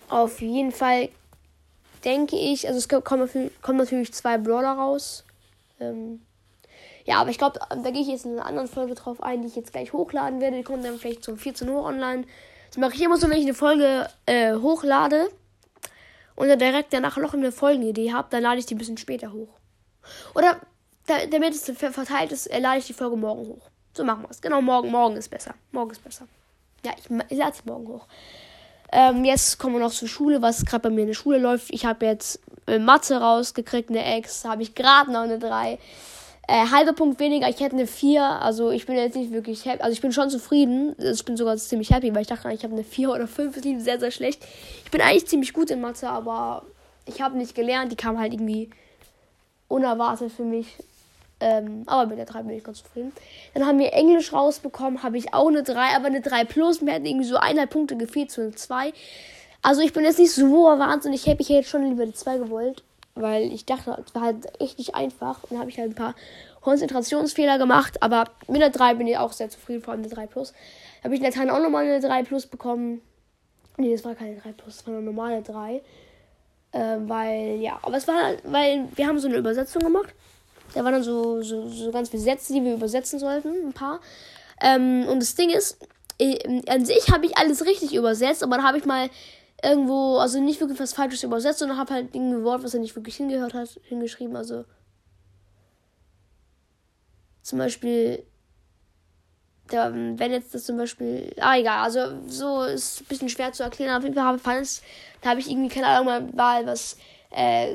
Auf 0.10 0.42
jeden 0.42 0.72
Fall 0.72 1.10
denke 2.04 2.36
ich, 2.36 2.68
also 2.68 2.78
es 2.78 2.88
kommen, 3.04 3.30
kommen 3.62 3.78
natürlich 3.78 4.14
zwei 4.14 4.38
Brawler 4.38 4.74
raus. 4.74 5.24
Ähm, 5.80 6.22
ja, 7.06 7.18
aber 7.18 7.30
ich 7.30 7.38
glaube, 7.38 7.60
da 7.60 7.92
gehe 7.92 8.02
ich 8.02 8.08
jetzt 8.08 8.26
in 8.26 8.34
einer 8.34 8.46
anderen 8.46 8.68
Folge 8.68 8.96
drauf 8.96 9.22
ein, 9.22 9.42
die 9.42 9.48
ich 9.48 9.56
jetzt 9.56 9.72
gleich 9.72 9.94
hochladen 9.94 10.40
werde. 10.40 10.58
Die 10.58 10.64
kommt 10.64 10.86
dann 10.86 10.98
vielleicht 10.98 11.24
zum 11.24 11.38
14 11.38 11.68
Uhr 11.70 11.84
online. 11.84 12.26
Das 12.70 12.78
mache 12.78 12.94
ich 12.96 13.02
immer 13.02 13.18
so, 13.18 13.30
wenn 13.30 13.38
ich 13.38 13.46
eine 13.46 13.54
Folge 13.54 14.08
äh, 14.26 14.56
hochlade 14.56 15.30
und 16.36 16.48
dann 16.48 16.60
direkt 16.60 16.94
danach 16.94 17.18
noch 17.18 17.34
eine 17.34 17.52
Folgenidee 17.52 18.14
habe, 18.14 18.28
dann 18.32 18.44
lade 18.44 18.60
ich 18.60 18.66
die 18.66 18.76
ein 18.76 18.80
bisschen 18.80 18.98
später 18.98 19.34
hoch. 19.34 19.50
Oder 20.34 20.60
damit 21.08 21.54
es 21.54 21.70
verteilt 21.70 22.32
ist, 22.32 22.50
lade 22.60 22.80
ich 22.80 22.88
die 22.88 22.94
Folge 22.94 23.16
morgen 23.16 23.48
hoch. 23.48 23.70
So 23.96 24.04
machen 24.04 24.24
wir 24.24 24.32
es. 24.32 24.42
Genau, 24.42 24.62
morgen, 24.62 24.90
morgen 24.90 25.16
ist 25.16 25.30
besser. 25.30 25.54
Morgen 25.72 25.92
ist 25.92 26.04
besser. 26.04 26.28
Ja, 26.86 26.92
ich, 26.98 27.06
ich 27.30 27.38
lade 27.38 27.56
sie 27.56 27.70
morgen 27.70 27.88
hoch. 27.88 28.08
Ähm, 28.92 29.26
jetzt 29.26 29.58
kommen 29.58 29.76
wir 29.76 29.80
noch 29.80 29.92
zur 29.92 30.08
Schule, 30.08 30.42
was 30.42 30.66
gerade 30.66 30.84
bei 30.84 30.90
mir 30.90 31.02
in 31.02 31.08
der 31.08 31.14
Schule 31.14 31.40
läuft. 31.40 31.74
Ich 31.74 31.86
habe 31.86 32.06
jetzt 32.06 32.40
äh, 32.68 32.78
Mathe 32.78 33.20
rausgekriegt, 33.20 33.90
eine 33.90 34.04
Ex, 34.04 34.46
habe 34.46 34.62
ich 34.62 34.76
gerade 34.76 35.12
noch 35.12 35.22
eine 35.22 35.40
3. 35.40 35.80
Äh, 36.46 36.68
halber 36.72 36.94
Punkt 36.94 37.20
weniger, 37.20 37.48
ich 37.50 37.60
hätte 37.60 37.76
eine 37.76 37.88
4. 37.88 38.24
Also 38.24 38.70
ich 38.70 38.86
bin 38.86 38.96
jetzt 38.96 39.16
nicht 39.16 39.32
wirklich 39.32 39.66
happy. 39.66 39.82
Also 39.82 39.94
ich 39.94 40.02
bin 40.02 40.12
schon 40.12 40.30
zufrieden. 40.30 40.96
Also 41.00 41.12
ich 41.12 41.26
bin 41.26 41.38
sogar 41.38 41.58
ziemlich 41.58 41.90
happy, 41.90 42.14
weil 42.14 42.22
ich 42.22 42.28
dachte, 42.28 42.52
ich 42.52 42.64
habe 42.64 42.74
eine 42.74 42.84
4 42.84 43.10
oder 43.10 43.28
5. 43.28 43.56
Das 43.56 43.64
lief 43.64 43.82
sehr, 43.82 44.00
sehr 44.00 44.12
schlecht. 44.12 44.46
Ich 44.86 44.92
bin 44.92 45.02
eigentlich 45.02 45.28
ziemlich 45.28 45.54
gut 45.54 45.72
in 45.72 45.82
Mathe, 45.82 46.08
aber 46.10 46.64
ich 47.06 47.22
habe 47.22 47.38
nicht 47.38 47.56
gelernt. 47.56 47.92
Die 47.92 47.96
kam 47.96 48.20
halt 48.20 48.34
irgendwie 48.34 48.70
unerwartet 49.70 50.32
für 50.32 50.44
mich. 50.44 50.68
Ähm, 51.44 51.84
aber 51.88 52.08
mit 52.08 52.18
der 52.18 52.26
3 52.26 52.44
bin 52.44 52.56
ich 52.56 52.64
ganz 52.64 52.78
zufrieden. 52.80 53.12
Dann 53.54 53.66
haben 53.66 53.78
wir 53.78 53.92
Englisch 53.92 54.32
rausbekommen, 54.32 55.04
habe 55.04 55.18
ich 55.18 55.34
auch 55.34 55.50
eine 55.50 55.62
3, 55.62 55.94
aber 55.94 56.06
eine 56.06 56.22
3 56.22 56.46
plus. 56.46 56.80
Mir 56.80 56.94
hätten 56.94 57.06
irgendwie 57.06 57.26
so 57.26 57.36
eineinhalb 57.36 57.70
Punkte 57.70 57.98
gefehlt 57.98 58.32
zu 58.32 58.42
einer 58.42 58.56
2. 58.56 58.94
Also 59.62 59.82
ich 59.82 59.92
bin 59.92 60.06
jetzt 60.06 60.20
nicht 60.20 60.32
so 60.32 60.50
wahnsinnig 60.50 61.28
happy. 61.28 61.44
Ich 61.44 61.50
hätte 61.50 61.68
schon 61.68 61.86
lieber 61.86 62.06
die 62.06 62.14
2 62.14 62.38
gewollt. 62.38 62.84
Weil 63.16 63.52
ich 63.52 63.66
dachte, 63.66 64.02
es 64.04 64.16
war 64.16 64.22
halt 64.22 64.60
echt 64.62 64.78
nicht 64.78 64.96
einfach. 64.96 65.44
Und 65.44 65.52
dann 65.52 65.60
habe 65.60 65.70
ich 65.70 65.78
halt 65.78 65.92
ein 65.92 65.96
paar 65.96 66.16
Konzentrationsfehler 66.62 67.58
gemacht. 67.58 68.02
Aber 68.02 68.24
mit 68.48 68.62
der 68.62 68.70
3 68.70 68.94
bin 68.96 69.08
ich 69.08 69.18
auch 69.18 69.34
sehr 69.34 69.50
zufrieden, 69.50 69.82
vor 69.84 69.92
allem 69.92 70.04
der 70.04 70.14
3 70.14 70.28
plus. 70.28 70.54
Habe 71.04 71.14
ich 71.14 71.20
in 71.20 71.26
der 71.26 71.34
Zeit 71.34 71.50
auch 71.50 71.60
nochmal 71.60 71.84
eine 71.84 72.00
3 72.00 72.24
plus 72.24 72.48
bekommen. 72.48 73.02
Nee, 73.76 73.92
das 73.92 74.06
war 74.06 74.16
keine 74.16 74.38
3 74.38 74.54
plus, 74.54 74.78
das 74.78 74.88
war 74.88 74.94
eine 74.94 75.04
normale 75.04 75.42
3. 75.42 75.82
Ähm, 76.72 77.10
weil, 77.10 77.58
ja, 77.60 77.80
aber 77.82 77.98
es 77.98 78.08
war 78.08 78.16
halt, 78.16 78.42
weil 78.46 78.88
wir 78.96 79.08
haben 79.08 79.20
so 79.20 79.28
eine 79.28 79.38
Übersetzung 79.38 79.84
gemacht. 79.84 80.14
Da 80.74 80.84
waren 80.84 80.94
dann 80.94 81.04
so, 81.04 81.42
so, 81.42 81.70
so 81.70 81.92
ganz 81.92 82.10
viele 82.10 82.24
Sätze, 82.24 82.54
die 82.54 82.64
wir 82.64 82.74
übersetzen 82.74 83.20
sollten, 83.20 83.68
ein 83.68 83.74
paar. 83.74 84.00
Ähm, 84.62 85.06
und 85.08 85.20
das 85.20 85.36
Ding 85.36 85.50
ist, 85.50 85.78
an 86.68 86.86
sich 86.86 87.10
habe 87.12 87.26
ich 87.26 87.38
alles 87.38 87.66
richtig 87.66 87.94
übersetzt, 87.94 88.44
aber 88.44 88.58
dann 88.58 88.66
habe 88.66 88.78
ich 88.78 88.86
mal 88.86 89.10
irgendwo, 89.64 90.18
also 90.18 90.42
nicht 90.42 90.60
wirklich 90.60 90.80
was 90.80 90.94
Falsches 90.94 91.24
übersetzt, 91.24 91.60
sondern 91.60 91.78
habe 91.78 91.94
halt 91.94 92.14
ein 92.14 92.44
Wort, 92.44 92.64
was 92.64 92.74
er 92.74 92.80
nicht 92.80 92.96
wirklich 92.96 93.16
hingehört 93.16 93.54
hat, 93.54 93.80
hingeschrieben. 93.84 94.36
Also 94.36 94.66
zum 97.42 97.60
Beispiel, 97.60 98.26
der, 99.72 99.94
wenn 99.94 100.32
jetzt 100.32 100.54
das 100.54 100.66
zum 100.66 100.78
Beispiel, 100.78 101.34
ah 101.40 101.58
egal, 101.58 101.84
also 101.84 102.22
so 102.28 102.64
ist 102.64 103.02
ein 103.02 103.06
bisschen 103.06 103.30
schwer 103.30 103.54
zu 103.54 103.64
erklären. 103.64 103.96
Auf 103.96 104.04
jeden 104.04 104.16
Fall 104.16 104.26
habe 104.26 104.38
ich, 104.62 104.82
da 105.22 105.30
habe 105.30 105.40
ich 105.40 105.50
irgendwie 105.50 105.74
keine 105.74 105.88
Ahnung 105.88 106.36
mal 106.36 106.66
was 106.66 106.98
äh, 107.36 107.74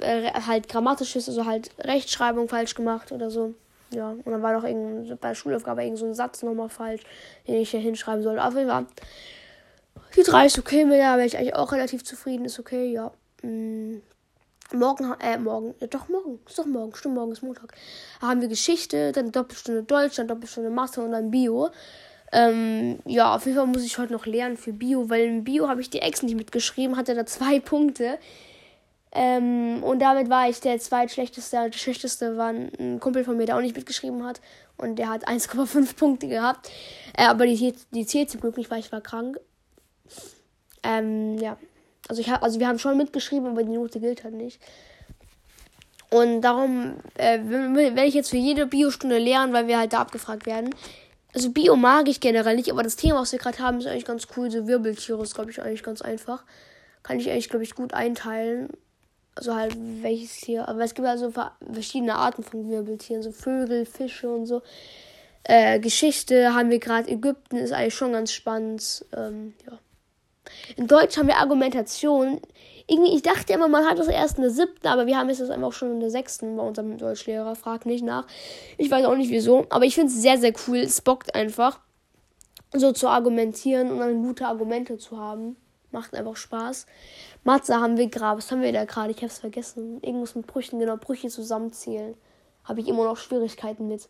äh, 0.00 0.32
halt 0.46 0.68
grammatisches, 0.68 1.28
also 1.28 1.44
halt 1.44 1.70
Rechtschreibung 1.78 2.48
falsch 2.48 2.74
gemacht 2.74 3.12
oder 3.12 3.30
so. 3.30 3.54
Ja, 3.90 4.10
und 4.10 4.26
dann 4.26 4.42
war 4.42 4.64
irgend, 4.64 5.20
bei 5.20 5.28
der 5.28 5.34
Schulaufgabe 5.34 5.82
irgend 5.82 5.98
so 5.98 6.06
ein 6.06 6.14
Satz 6.14 6.42
nochmal 6.42 6.68
falsch, 6.68 7.02
den 7.46 7.56
ich 7.56 7.70
hier 7.70 7.80
hinschreiben 7.80 8.22
sollte. 8.22 8.42
Auf 8.42 8.54
jeden 8.54 8.70
Fall. 8.70 8.86
Die 10.16 10.22
3 10.22 10.46
ist 10.46 10.58
okay, 10.58 10.84
mit 10.84 10.94
der 10.94 11.16
wäre 11.16 11.26
ich 11.26 11.36
eigentlich 11.36 11.54
auch 11.54 11.72
relativ 11.72 12.04
zufrieden. 12.04 12.44
Ist 12.44 12.58
okay, 12.58 12.90
ja. 12.90 13.12
Mhm. 13.42 14.02
Morgen, 14.72 15.14
äh, 15.20 15.36
morgen, 15.36 15.74
ja, 15.80 15.86
doch 15.86 16.08
morgen, 16.08 16.38
ist 16.46 16.58
doch 16.58 16.64
morgen, 16.64 16.94
stimmt, 16.94 17.16
morgen 17.16 17.32
ist 17.32 17.42
Montag. 17.42 17.74
Da 18.22 18.28
haben 18.28 18.40
wir 18.40 18.48
Geschichte, 18.48 19.12
dann 19.12 19.30
Doppelstunde 19.30 19.82
Deutsch, 19.82 20.16
dann 20.16 20.28
Doppelstunde 20.28 20.70
Mathe 20.70 21.02
und 21.02 21.12
dann 21.12 21.30
Bio. 21.30 21.68
Ähm, 22.32 22.98
ja, 23.04 23.34
auf 23.34 23.44
jeden 23.44 23.58
Fall 23.58 23.66
muss 23.66 23.84
ich 23.84 23.98
heute 23.98 24.14
noch 24.14 24.24
lernen 24.24 24.56
für 24.56 24.72
Bio, 24.72 25.10
weil 25.10 25.26
im 25.26 25.44
Bio 25.44 25.68
habe 25.68 25.82
ich 25.82 25.90
die 25.90 26.00
Ex 26.00 26.22
nicht 26.22 26.36
mitgeschrieben, 26.36 26.96
hatte 26.96 27.14
da 27.14 27.26
zwei 27.26 27.60
Punkte. 27.60 28.18
Ähm, 29.14 29.82
und 29.82 29.98
damit 29.98 30.30
war 30.30 30.48
ich 30.48 30.60
der 30.60 30.78
zweitschlechteste. 30.78 31.68
Der 31.70 31.78
schlechteste 31.78 32.36
war 32.36 32.48
ein 32.48 32.98
Kumpel 32.98 33.24
von 33.24 33.36
mir, 33.36 33.46
der 33.46 33.56
auch 33.56 33.60
nicht 33.60 33.76
mitgeschrieben 33.76 34.24
hat. 34.24 34.40
Und 34.78 34.96
der 34.96 35.10
hat 35.10 35.28
1,5 35.28 35.96
Punkte 35.96 36.28
gehabt. 36.28 36.70
Äh, 37.16 37.26
aber 37.26 37.46
die, 37.46 37.74
die 37.92 38.06
zählt 38.06 38.30
zum 38.30 38.40
Glück 38.40 38.56
nicht, 38.56 38.70
weil 38.70 38.80
ich 38.80 38.90
war 38.90 39.00
krank. 39.00 39.38
Ähm, 40.82 41.38
ja. 41.38 41.56
Also, 42.08 42.20
ich 42.20 42.30
hab, 42.30 42.42
also 42.42 42.58
wir 42.58 42.66
haben 42.66 42.78
schon 42.78 42.96
mitgeschrieben, 42.96 43.46
aber 43.48 43.62
die 43.62 43.70
Note 43.70 44.00
gilt 44.00 44.24
halt 44.24 44.34
nicht. 44.34 44.60
Und 46.10 46.42
darum 46.42 46.96
äh, 47.14 47.38
werde 47.42 48.04
ich 48.04 48.14
jetzt 48.14 48.30
für 48.30 48.36
jede 48.36 48.66
Biostunde 48.66 49.18
lernen, 49.18 49.52
weil 49.52 49.66
wir 49.66 49.78
halt 49.78 49.94
da 49.94 50.00
abgefragt 50.00 50.44
werden. 50.44 50.74
Also 51.34 51.50
Bio 51.50 51.76
mag 51.76 52.08
ich 52.08 52.20
generell 52.20 52.56
nicht, 52.56 52.70
aber 52.70 52.82
das 52.82 52.96
Thema, 52.96 53.20
was 53.20 53.32
wir 53.32 53.38
gerade 53.38 53.58
haben, 53.60 53.78
ist 53.78 53.86
eigentlich 53.86 54.04
ganz 54.04 54.26
cool. 54.36 54.50
So 54.50 54.66
Wirbeltiere 54.66 55.22
ist, 55.22 55.34
glaube 55.34 55.50
ich, 55.50 55.62
eigentlich 55.62 55.82
ganz 55.82 56.02
einfach. 56.02 56.44
Kann 57.02 57.18
ich 57.18 57.30
eigentlich, 57.30 57.48
glaube 57.48 57.64
ich, 57.64 57.74
gut 57.74 57.94
einteilen. 57.94 58.68
Also 59.34 59.54
halt 59.54 59.76
welches 60.02 60.40
Tier. 60.40 60.68
Aber 60.68 60.80
es 60.80 60.94
gibt 60.94 61.08
also 61.08 61.32
verschiedene 61.72 62.16
Arten 62.16 62.42
von 62.42 62.68
Wirbeltieren. 62.68 63.22
So 63.22 63.32
Vögel, 63.32 63.86
Fische 63.86 64.30
und 64.30 64.46
so. 64.46 64.62
Äh, 65.44 65.80
Geschichte 65.80 66.54
haben 66.54 66.70
wir 66.70 66.78
gerade. 66.78 67.10
Ägypten 67.10 67.56
ist 67.56 67.72
eigentlich 67.72 67.94
schon 67.94 68.12
ganz 68.12 68.32
spannend. 68.32 69.04
Ähm, 69.16 69.54
ja. 69.66 69.78
In 70.76 70.86
Deutsch 70.86 71.16
haben 71.16 71.28
wir 71.28 71.38
Argumentation. 71.38 72.40
Irgendwie, 72.86 73.14
ich 73.14 73.22
dachte 73.22 73.52
immer, 73.52 73.68
man 73.68 73.86
hat 73.86 73.98
das 73.98 74.08
erst 74.08 74.36
in 74.36 74.42
der 74.42 74.50
siebten, 74.50 74.86
aber 74.86 75.06
wir 75.06 75.16
haben 75.16 75.30
es 75.30 75.40
einfach 75.40 75.68
auch 75.68 75.72
schon 75.72 75.92
in 75.92 76.00
der 76.00 76.10
sechsten 76.10 76.56
bei 76.56 76.62
unserem 76.62 76.98
Deutschlehrer. 76.98 77.54
Frag 77.54 77.86
nicht 77.86 78.04
nach. 78.04 78.26
Ich 78.76 78.90
weiß 78.90 79.06
auch 79.06 79.16
nicht 79.16 79.30
wieso. 79.30 79.66
Aber 79.70 79.84
ich 79.84 79.94
finde 79.94 80.12
es 80.12 80.20
sehr, 80.20 80.38
sehr 80.38 80.52
cool. 80.66 80.78
Es 80.78 81.00
bockt 81.00 81.34
einfach, 81.34 81.80
so 82.72 82.92
zu 82.92 83.08
argumentieren 83.08 83.90
und 83.90 84.00
dann 84.00 84.22
gute 84.22 84.46
Argumente 84.46 84.98
zu 84.98 85.18
haben. 85.18 85.56
Macht 85.92 86.14
einfach 86.14 86.36
Spaß. 86.36 86.86
Matze 87.44 87.76
haben 87.76 87.96
wir 87.96 88.08
gerade. 88.08 88.38
Was 88.38 88.50
haben 88.50 88.62
wir 88.62 88.72
da 88.72 88.84
gerade? 88.84 89.10
Ich 89.10 89.18
habe 89.18 89.26
es 89.26 89.38
vergessen. 89.38 90.00
Irgendwas 90.02 90.34
mit 90.34 90.46
Brüchen, 90.46 90.78
genau. 90.78 90.96
Brüche 90.96 91.28
zusammenzählen. 91.28 92.16
Habe 92.64 92.80
ich 92.80 92.88
immer 92.88 93.04
noch 93.04 93.16
Schwierigkeiten 93.16 93.88
mit. 93.88 94.08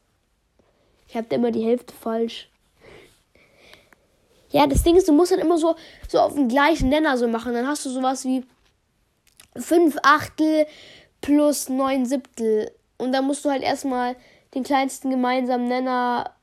Ich 1.08 1.16
habe 1.16 1.26
da 1.28 1.36
immer 1.36 1.50
die 1.50 1.64
Hälfte 1.64 1.92
falsch. 1.92 2.48
Ja, 4.50 4.66
das 4.66 4.82
Ding 4.82 4.96
ist, 4.96 5.08
du 5.08 5.12
musst 5.12 5.32
dann 5.32 5.40
immer 5.40 5.58
so, 5.58 5.76
so 6.08 6.20
auf 6.20 6.34
den 6.34 6.48
gleichen 6.48 6.88
Nenner 6.88 7.16
so 7.16 7.26
machen. 7.26 7.54
Dann 7.54 7.66
hast 7.66 7.84
du 7.84 7.90
sowas 7.90 8.24
wie 8.24 8.44
5 9.56 9.96
Achtel 10.02 10.66
plus 11.20 11.68
9 11.68 12.06
Siebtel. 12.06 12.70
Und 12.98 13.12
dann 13.12 13.24
musst 13.24 13.44
du 13.44 13.50
halt 13.50 13.62
erstmal 13.62 14.14
den 14.54 14.62
kleinsten 14.62 15.10
gemeinsamen 15.10 15.66
Nenner 15.66 16.34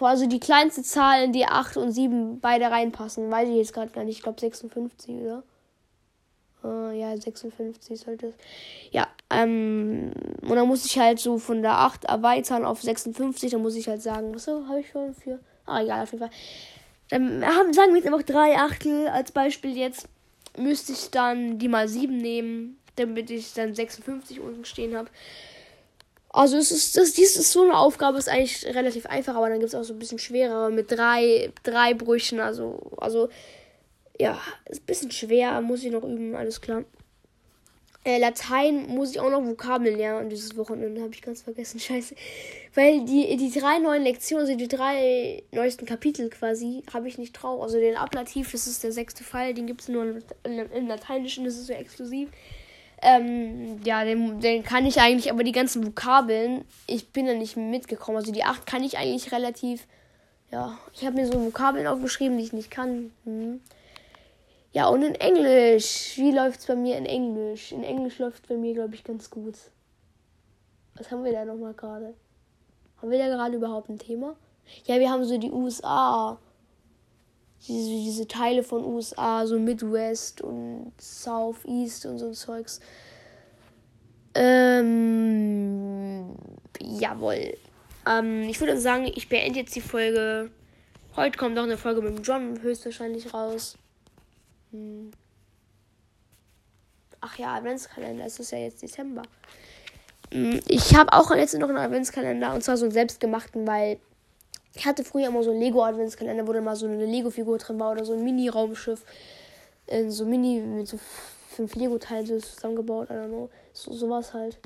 also 0.00 0.26
die 0.26 0.40
kleinste 0.40 0.82
Zahl 0.82 1.24
in 1.24 1.32
die 1.32 1.46
8 1.46 1.76
und 1.76 1.92
7 1.92 2.40
beide 2.40 2.70
reinpassen. 2.70 3.30
Weiß 3.30 3.48
ich 3.48 3.56
jetzt 3.56 3.72
gerade 3.72 3.92
gar 3.92 4.04
nicht. 4.04 4.16
Ich 4.16 4.22
glaube 4.22 4.40
56, 4.40 5.16
oder? 5.16 5.42
Uh, 6.64 6.90
ja, 6.92 7.16
56 7.16 8.00
sollte 8.00 8.28
es. 8.28 8.34
Ja, 8.92 9.08
ähm, 9.30 10.12
und 10.42 10.54
dann 10.54 10.68
muss 10.68 10.84
ich 10.84 10.98
halt 10.98 11.18
so 11.18 11.38
von 11.38 11.60
der 11.60 11.78
8 11.78 12.04
erweitern 12.04 12.64
auf 12.64 12.80
56. 12.80 13.50
Dann 13.50 13.62
muss 13.62 13.74
ich 13.74 13.88
halt 13.88 14.00
sagen, 14.00 14.34
was 14.34 14.46
habe 14.46 14.80
ich 14.80 14.90
schon 14.90 15.14
für. 15.14 15.40
Ah, 15.66 15.82
egal, 15.82 16.02
auf 16.02 16.12
jeden 16.12 16.24
Fall. 16.24 16.34
Dann 17.10 17.44
haben, 17.44 17.72
sagen 17.72 17.90
wir 17.90 17.96
jetzt 17.96 18.06
einfach 18.06 18.22
3 18.22 18.56
Achtel 18.58 19.08
als 19.08 19.32
Beispiel 19.32 19.76
jetzt. 19.76 20.08
Müsste 20.56 20.92
ich 20.92 21.10
dann 21.10 21.58
die 21.58 21.68
mal 21.68 21.88
7 21.88 22.16
nehmen, 22.16 22.78
damit 22.96 23.30
ich 23.30 23.54
dann 23.54 23.74
56 23.74 24.40
unten 24.40 24.64
stehen 24.64 24.96
habe. 24.96 25.08
Also 26.32 26.56
es 26.56 26.70
ist, 26.70 26.96
das, 26.96 27.12
dies 27.12 27.36
ist 27.36 27.52
so 27.52 27.62
eine 27.62 27.76
Aufgabe, 27.76 28.16
ist 28.16 28.28
eigentlich 28.28 28.64
relativ 28.66 29.04
einfach, 29.06 29.34
aber 29.34 29.50
dann 29.50 29.60
gibt 29.60 29.68
es 29.68 29.74
auch 29.74 29.84
so 29.84 29.92
ein 29.92 29.98
bisschen 29.98 30.18
schwerer 30.18 30.70
mit 30.70 30.90
drei, 30.90 31.52
drei 31.62 31.92
Brüchen. 31.92 32.40
Also, 32.40 32.80
also 32.96 33.28
ja, 34.18 34.40
ist 34.66 34.82
ein 34.82 34.86
bisschen 34.86 35.10
schwer, 35.10 35.60
muss 35.60 35.84
ich 35.84 35.92
noch 35.92 36.04
üben, 36.04 36.34
alles 36.34 36.60
klar. 36.62 36.84
Äh, 38.04 38.18
Latein 38.18 38.88
muss 38.88 39.12
ich 39.12 39.20
auch 39.20 39.30
noch 39.30 39.44
Vokabeln 39.44 39.96
lernen 39.96 40.28
dieses 40.28 40.56
Wochenende, 40.56 41.02
habe 41.02 41.14
ich 41.14 41.22
ganz 41.22 41.42
vergessen, 41.42 41.78
scheiße. 41.80 42.16
Weil 42.74 43.04
die, 43.04 43.36
die 43.36 43.50
drei 43.50 43.78
neuen 43.78 44.02
Lektionen, 44.02 44.46
also 44.46 44.56
die 44.56 44.68
drei 44.68 45.42
neuesten 45.52 45.86
Kapitel 45.86 46.30
quasi, 46.30 46.82
habe 46.92 47.08
ich 47.08 47.18
nicht 47.18 47.32
drauf. 47.34 47.62
Also 47.62 47.78
den 47.78 47.96
Ablativ, 47.96 48.50
das 48.52 48.66
ist 48.66 48.82
der 48.82 48.92
sechste 48.92 49.22
Fall, 49.22 49.54
den 49.54 49.66
gibt 49.66 49.82
es 49.82 49.88
nur 49.88 50.22
im 50.44 50.88
Lateinischen, 50.88 51.44
das 51.44 51.54
ist 51.54 51.66
so 51.66 51.74
exklusiv. 51.74 52.30
Ähm, 53.02 53.80
ja, 53.84 54.04
den, 54.04 54.40
den 54.40 54.62
kann 54.62 54.86
ich 54.86 55.00
eigentlich, 55.00 55.30
aber 55.32 55.42
die 55.42 55.52
ganzen 55.52 55.84
Vokabeln, 55.84 56.64
ich 56.86 57.12
bin 57.12 57.26
da 57.26 57.34
nicht 57.34 57.56
mitgekommen. 57.56 58.18
Also 58.18 58.32
die 58.32 58.44
8 58.44 58.64
kann 58.64 58.84
ich 58.84 58.96
eigentlich 58.96 59.32
relativ, 59.32 59.86
ja, 60.52 60.78
ich 60.94 61.04
habe 61.04 61.16
mir 61.16 61.26
so 61.26 61.44
Vokabeln 61.44 61.88
aufgeschrieben, 61.88 62.38
die 62.38 62.44
ich 62.44 62.52
nicht 62.52 62.70
kann. 62.70 63.10
Hm. 63.24 63.60
Ja, 64.72 64.86
und 64.86 65.02
in 65.02 65.16
Englisch, 65.16 66.14
wie 66.16 66.30
läuft 66.30 66.60
es 66.60 66.66
bei 66.66 66.76
mir 66.76 66.96
in 66.96 67.04
Englisch? 67.04 67.72
In 67.72 67.82
Englisch 67.82 68.18
läuft 68.18 68.48
bei 68.48 68.56
mir, 68.56 68.72
glaube 68.72 68.94
ich, 68.94 69.02
ganz 69.04 69.28
gut. 69.28 69.56
Was 70.94 71.10
haben 71.10 71.24
wir 71.24 71.32
da 71.32 71.44
nochmal 71.44 71.74
gerade? 71.74 72.14
Haben 73.00 73.10
wir 73.10 73.18
da 73.18 73.26
gerade 73.26 73.56
überhaupt 73.56 73.88
ein 73.88 73.98
Thema? 73.98 74.36
Ja, 74.84 75.00
wir 75.00 75.10
haben 75.10 75.24
so 75.24 75.36
die 75.36 75.50
USA 75.50 76.38
diese, 77.66 77.90
diese 77.90 78.26
Teile 78.26 78.62
von 78.62 78.84
USA, 78.84 79.46
so 79.46 79.58
Midwest 79.58 80.40
und 80.40 80.92
Southeast 80.98 82.06
und 82.06 82.18
so 82.18 82.32
Zeugs. 82.32 82.80
Ähm, 84.34 86.34
jawohl. 86.80 87.56
Ähm, 88.08 88.42
ich 88.42 88.58
würde 88.60 88.78
sagen, 88.78 89.10
ich 89.14 89.28
beende 89.28 89.60
jetzt 89.60 89.76
die 89.76 89.80
Folge. 89.80 90.50
Heute 91.14 91.38
kommt 91.38 91.54
noch 91.54 91.64
eine 91.64 91.76
Folge 91.76 92.00
mit 92.00 92.16
dem 92.16 92.22
John 92.22 92.60
höchstwahrscheinlich 92.62 93.32
raus. 93.32 93.76
Hm. 94.70 95.10
Ach 97.20 97.38
ja, 97.38 97.54
Adventskalender, 97.54 98.24
es 98.24 98.40
ist 98.40 98.50
ja 98.50 98.58
jetzt 98.58 98.82
Dezember. 98.82 99.22
Hm, 100.32 100.60
ich 100.66 100.96
habe 100.96 101.12
auch 101.12 101.30
jetzt 101.34 101.56
noch 101.56 101.68
einen 101.68 101.78
Adventskalender 101.78 102.54
und 102.54 102.64
zwar 102.64 102.76
so 102.76 102.86
einen 102.86 102.92
selbstgemachten, 102.92 103.66
weil 103.66 103.98
ich 104.74 104.86
hatte 104.86 105.04
früher 105.04 105.28
immer 105.28 105.42
so 105.42 105.50
einen 105.50 105.60
Lego-Adventskalender, 105.60 106.46
wo 106.46 106.52
dann 106.52 106.64
mal 106.64 106.76
so 106.76 106.86
eine 106.86 107.04
Lego-Figur 107.04 107.58
drin 107.58 107.78
war 107.78 107.92
oder 107.92 108.04
so 108.04 108.14
ein 108.14 108.24
Mini-Raumschiff. 108.24 109.04
In 109.86 110.10
so 110.10 110.24
Mini 110.24 110.60
mit 110.60 110.88
so 110.88 110.98
fünf 111.50 111.74
Lego-Teilen 111.74 112.26
so 112.26 112.38
zusammengebaut, 112.38 113.10
I 113.10 113.14
don't 113.14 113.28
know. 113.28 113.50
So, 113.72 113.92
sowas 113.92 114.32
halt. 114.32 114.58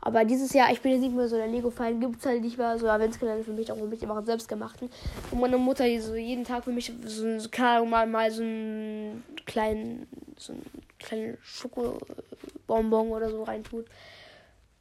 Aber 0.00 0.24
dieses 0.24 0.52
Jahr, 0.52 0.72
ich 0.72 0.80
bin 0.80 0.92
jetzt 0.92 1.02
nicht 1.02 1.14
mehr 1.14 1.28
so 1.28 1.36
der 1.36 1.46
Lego-Fan, 1.46 2.00
gibt 2.00 2.18
es 2.18 2.26
halt 2.26 2.42
nicht 2.42 2.58
mehr 2.58 2.76
so 2.78 2.88
Adventskalender 2.88 3.44
für 3.44 3.52
mich, 3.52 3.70
auch 3.70 3.76
für 3.76 3.86
mich 3.86 4.02
einfach 4.02 4.24
selbstgemachten. 4.24 4.90
Und 5.30 5.40
meine 5.40 5.58
Mutter, 5.58 5.84
die 5.84 6.00
so 6.00 6.16
jeden 6.16 6.44
Tag 6.44 6.64
für 6.64 6.72
mich 6.72 6.92
so, 7.04 7.38
so 7.38 7.48
klar, 7.48 7.84
mal, 7.84 8.06
mal 8.06 8.30
so 8.30 8.42
einen 8.42 9.22
kleinen, 9.46 10.08
so 10.36 10.54
einen 10.54 10.64
kleinen 10.98 11.38
Schokobonbon 11.42 13.10
oder 13.10 13.30
so 13.30 13.44
reintut. 13.44 13.86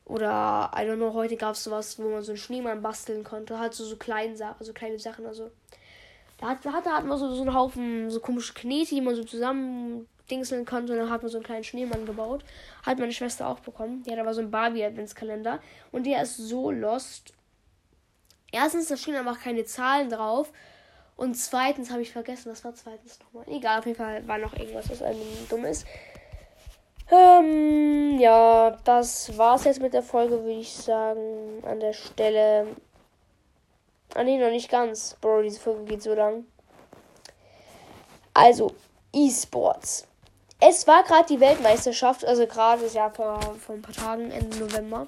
Oder, 0.05 0.71
I 0.75 0.81
don't 0.81 0.95
know, 0.95 1.13
heute 1.13 1.37
gab 1.37 1.55
es 1.55 1.63
sowas, 1.63 1.97
wo 1.99 2.09
man 2.09 2.21
so 2.21 2.31
einen 2.31 2.37
Schneemann 2.37 2.81
basteln 2.81 3.23
konnte. 3.23 3.59
Halt 3.59 3.73
so, 3.73 3.85
so 3.85 3.95
kleine 3.95 4.35
Sachen, 4.35 4.55
also 4.59 4.73
kleine 4.73 4.99
Sachen, 4.99 5.25
also. 5.25 5.51
Da 6.37 6.49
hat, 6.49 6.65
da 6.65 6.73
hat 6.73 7.05
man 7.05 7.17
so, 7.17 7.33
so 7.33 7.41
einen 7.41 7.53
Haufen 7.53 8.09
so 8.09 8.19
komische 8.19 8.53
Knete, 8.53 8.95
die 8.95 9.01
man 9.01 9.15
so 9.15 9.23
zusammen 9.23 10.07
dingseln 10.29 10.65
konnte. 10.65 10.93
Und 10.93 10.99
dann 10.99 11.09
hat 11.09 11.21
man 11.21 11.31
so 11.31 11.37
einen 11.37 11.45
kleinen 11.45 11.63
Schneemann 11.63 12.05
gebaut. 12.05 12.43
Hat 12.83 12.97
meine 12.97 13.11
Schwester 13.11 13.47
auch 13.47 13.59
bekommen. 13.59 14.03
Die 14.03 14.11
hat 14.11 14.19
aber 14.19 14.33
so 14.33 14.41
einen 14.41 14.49
Barbie-Adventskalender. 14.49 15.59
Und 15.91 16.05
der 16.05 16.23
ist 16.23 16.37
so 16.37 16.71
lost. 16.71 17.33
Erstens, 18.51 18.87
da 18.87 18.97
stehen 18.97 19.15
einfach 19.15 19.39
keine 19.39 19.65
Zahlen 19.65 20.09
drauf. 20.09 20.51
Und 21.15 21.35
zweitens 21.35 21.91
habe 21.91 22.01
ich 22.01 22.11
vergessen, 22.11 22.51
was 22.51 22.63
war 22.63 22.73
zweitens 22.73 23.19
nochmal. 23.19 23.45
Egal, 23.47 23.79
auf 23.79 23.85
jeden 23.85 23.97
Fall 23.97 24.27
war 24.27 24.39
noch 24.39 24.53
irgendwas, 24.53 24.89
was 24.89 25.03
einem 25.03 25.21
dumm 25.49 25.65
ist. 25.65 25.85
Ähm, 27.11 28.17
ja, 28.19 28.77
das 28.85 29.37
war's 29.37 29.65
jetzt 29.65 29.81
mit 29.81 29.93
der 29.93 30.01
Folge, 30.01 30.43
würde 30.43 30.59
ich 30.59 30.73
sagen. 30.73 31.61
An 31.63 31.81
der 31.81 31.93
Stelle. 31.93 32.67
Ah, 34.15 34.23
nee, 34.23 34.37
noch 34.37 34.49
nicht 34.49 34.69
ganz. 34.69 35.17
Bro, 35.19 35.41
diese 35.41 35.59
Folge 35.59 35.83
geht 35.83 36.01
so 36.01 36.13
lang. 36.13 36.45
Also, 38.33 38.73
E-Sports. 39.13 40.07
Es 40.61 40.87
war 40.87 41.03
gerade 41.03 41.25
die 41.27 41.39
Weltmeisterschaft, 41.39 42.23
also 42.23 42.47
gerade 42.47 42.85
ja 42.87 43.09
vor, 43.09 43.41
vor 43.59 43.75
ein 43.75 43.81
paar 43.81 43.95
Tagen, 43.95 44.31
Ende 44.31 44.57
November. 44.57 45.07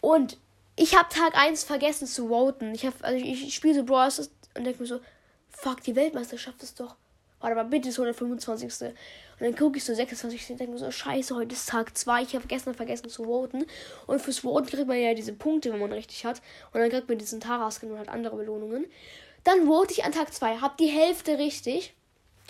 Und 0.00 0.36
ich 0.76 0.96
habe 0.96 1.08
Tag 1.08 1.36
1 1.36 1.64
vergessen 1.64 2.06
zu 2.06 2.28
voten. 2.28 2.74
Ich, 2.74 2.84
hab, 2.84 2.94
also 3.02 3.16
ich, 3.16 3.46
ich 3.46 3.54
spiele 3.54 3.74
so 3.74 3.84
Brawl 3.84 4.10
und 4.56 4.64
denke 4.64 4.82
mir 4.82 4.88
so, 4.88 5.00
fuck, 5.48 5.82
die 5.84 5.96
Weltmeisterschaft 5.96 6.62
ist 6.62 6.80
doch. 6.80 6.96
Warte 7.40 7.56
mal, 7.56 7.64
bitte 7.64 7.88
ist 7.88 7.98
125. 7.98 8.94
Und 9.42 9.48
dann 9.48 9.56
gucke 9.56 9.78
ich 9.78 9.84
so 9.84 9.92
26 9.92 10.50
und 10.50 10.60
denke 10.60 10.72
mir 10.74 10.78
so, 10.78 10.88
scheiße, 10.88 11.34
heute 11.34 11.52
ist 11.52 11.68
Tag 11.68 11.98
2. 11.98 12.22
Ich 12.22 12.36
habe 12.36 12.46
gestern 12.46 12.74
vergessen 12.74 13.08
zu 13.08 13.24
voten. 13.24 13.66
Und 14.06 14.22
fürs 14.22 14.44
Voten 14.44 14.68
kriegt 14.68 14.86
man 14.86 14.96
ja 14.96 15.14
diese 15.14 15.32
Punkte, 15.32 15.72
wenn 15.72 15.80
man 15.80 15.90
richtig 15.90 16.24
hat. 16.24 16.40
Und 16.72 16.78
dann 16.78 16.90
kriegt 16.90 17.08
man 17.08 17.18
diesen 17.18 17.40
Tara-Skin 17.40 17.90
und 17.90 17.98
halt 17.98 18.08
andere 18.08 18.36
Belohnungen. 18.36 18.86
Dann 19.42 19.66
wurde 19.66 19.94
ich 19.94 20.04
an 20.04 20.12
Tag 20.12 20.32
2, 20.32 20.58
habe 20.58 20.74
die 20.78 20.86
Hälfte 20.86 21.38
richtig. 21.38 21.92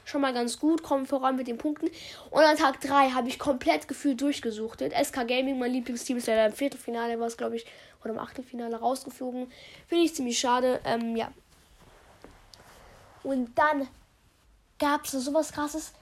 Schon 0.05 0.21
mal 0.21 0.35
ganz 0.35 0.61
gut, 0.61 0.83
kommen 0.83 1.07
voran 1.07 1.37
mit 1.37 1.47
den 1.47 1.57
Punkten. 1.57 1.89
Und 2.29 2.43
an 2.43 2.59
Tag 2.59 2.83
3 2.83 3.13
habe 3.13 3.29
ich 3.29 3.39
komplett 3.39 3.89
gefühlt 3.89 4.21
durchgesuchtet. 4.21 4.93
SK 4.93 5.27
Gaming, 5.27 5.59
mein 5.59 5.73
Lieblingsteam, 5.73 6.19
ist 6.19 6.27
leider 6.27 6.45
im 6.45 6.53
Viertelfinale, 6.53 7.19
war 7.19 7.27
es 7.27 7.39
glaube 7.39 7.57
ich, 7.57 7.65
oder 8.05 8.11
im 8.11 8.19
Achtelfinale 8.19 8.77
rausgeflogen. 8.77 9.51
Finde 9.89 10.05
ich 10.05 10.15
ziemlich 10.15 10.39
schade. 10.39 10.79
Ähm, 10.85 11.17
ja. 11.17 11.33
Und 13.23 13.57
dann 13.57 13.89
gab 14.79 15.07
es 15.07 15.13
sowas 15.13 15.53
krasses. 15.53 15.95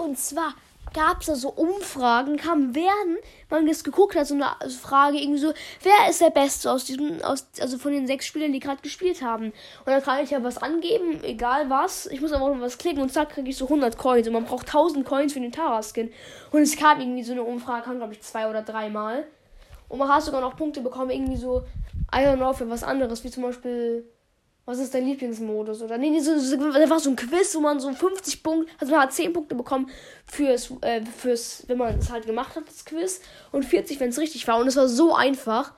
Und 0.00 0.18
zwar 0.18 0.54
gab 0.92 1.20
es 1.20 1.26
da 1.26 1.34
so 1.34 1.50
Umfragen, 1.50 2.36
kam 2.36 2.74
während 2.74 3.18
man 3.48 3.66
das 3.66 3.84
geguckt 3.84 4.16
hat, 4.16 4.26
so 4.26 4.34
eine 4.34 4.70
Frage 4.70 5.18
irgendwie 5.18 5.38
so, 5.38 5.52
wer 5.82 6.10
ist 6.10 6.20
der 6.20 6.30
Beste 6.30 6.70
aus 6.70 6.84
diesem, 6.84 7.22
aus, 7.22 7.46
also 7.60 7.78
von 7.78 7.92
den 7.92 8.06
sechs 8.06 8.26
Spielern, 8.26 8.52
die 8.52 8.60
gerade 8.60 8.82
gespielt 8.82 9.22
haben. 9.22 9.46
Und 9.46 9.86
dann 9.86 10.02
kann 10.02 10.24
ich 10.24 10.30
ja 10.30 10.42
was 10.42 10.58
angeben, 10.58 11.22
egal 11.22 11.70
was. 11.70 12.06
Ich 12.06 12.20
muss 12.20 12.32
aber 12.32 12.52
noch 12.52 12.60
was 12.60 12.78
klicken 12.78 13.02
und 13.02 13.12
zack, 13.12 13.30
kriege 13.30 13.50
ich 13.50 13.56
so 13.56 13.66
100 13.66 13.98
Coins. 13.98 14.26
Und 14.26 14.32
man 14.32 14.44
braucht 14.44 14.66
1000 14.66 15.04
Coins 15.04 15.32
für 15.32 15.40
den 15.40 15.52
Tara-Skin. 15.52 16.12
Und 16.50 16.62
es 16.62 16.76
kam 16.76 17.00
irgendwie 17.00 17.22
so 17.22 17.32
eine 17.32 17.42
Umfrage, 17.42 17.84
kam 17.84 17.98
glaube 17.98 18.14
ich 18.14 18.22
zwei 18.22 18.48
oder 18.48 18.62
dreimal. 18.62 19.26
Und 19.88 19.98
man 19.98 20.08
hat 20.08 20.22
sogar 20.22 20.40
noch 20.40 20.56
Punkte 20.56 20.80
bekommen, 20.80 21.10
irgendwie 21.10 21.36
so, 21.36 21.64
I 22.12 22.18
don't 22.18 22.36
know, 22.36 22.52
für 22.52 22.68
was 22.68 22.82
anderes, 22.82 23.22
wie 23.22 23.30
zum 23.30 23.42
Beispiel 23.42 24.04
was 24.70 24.78
ist 24.78 24.94
dein 24.94 25.04
Lieblingsmodus? 25.04 25.82
Oder 25.82 25.98
nee, 25.98 26.18
so, 26.20 26.38
so, 26.38 26.56
das 26.56 26.88
war 26.88 27.00
so 27.00 27.10
ein 27.10 27.16
Quiz, 27.16 27.54
wo 27.56 27.60
man 27.60 27.80
so 27.80 27.92
50 27.92 28.42
Punkte, 28.42 28.72
also 28.78 28.92
man 28.92 29.02
hat 29.02 29.12
10 29.12 29.32
Punkte 29.32 29.56
bekommen 29.56 29.90
fürs, 30.24 30.72
äh, 30.82 31.02
fürs, 31.04 31.64
wenn 31.66 31.78
man 31.78 31.98
es 31.98 32.10
halt 32.10 32.24
gemacht 32.24 32.54
hat, 32.54 32.68
das 32.68 32.84
Quiz. 32.84 33.20
Und 33.50 33.64
40, 33.64 33.98
wenn 33.98 34.10
es 34.10 34.18
richtig 34.18 34.46
war. 34.46 34.58
Und 34.58 34.68
es 34.68 34.76
war 34.76 34.88
so 34.88 35.14
einfach. 35.14 35.72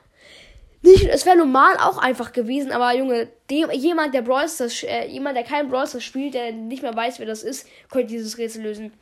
Nicht, 0.83 1.05
es 1.05 1.25
wäre 1.25 1.37
normal 1.37 1.77
auch 1.79 1.97
einfach 1.97 2.33
gewesen, 2.33 2.73
aber 2.73 2.95
Junge, 2.95 3.29
dem, 3.49 3.71
jemand, 3.71 4.15
der 4.15 4.23
Brawl 4.23 4.49
Stars, 4.49 4.83
äh, 4.83 5.07
jemand, 5.07 5.37
der 5.37 5.45
kein 5.45 5.71
Brawl 5.71 5.87
Stars 5.87 6.05
spielt, 6.05 6.35
der 6.35 6.53
nicht 6.53 6.83
mehr 6.83 6.95
weiß, 6.95 7.19
wer 7.19 7.27
das 7.27 7.45
ist, 7.45 7.67
könnte 7.89 8.09
dieses 8.09 8.37
Rätsel 8.37 8.63
lösen. 8.63 8.93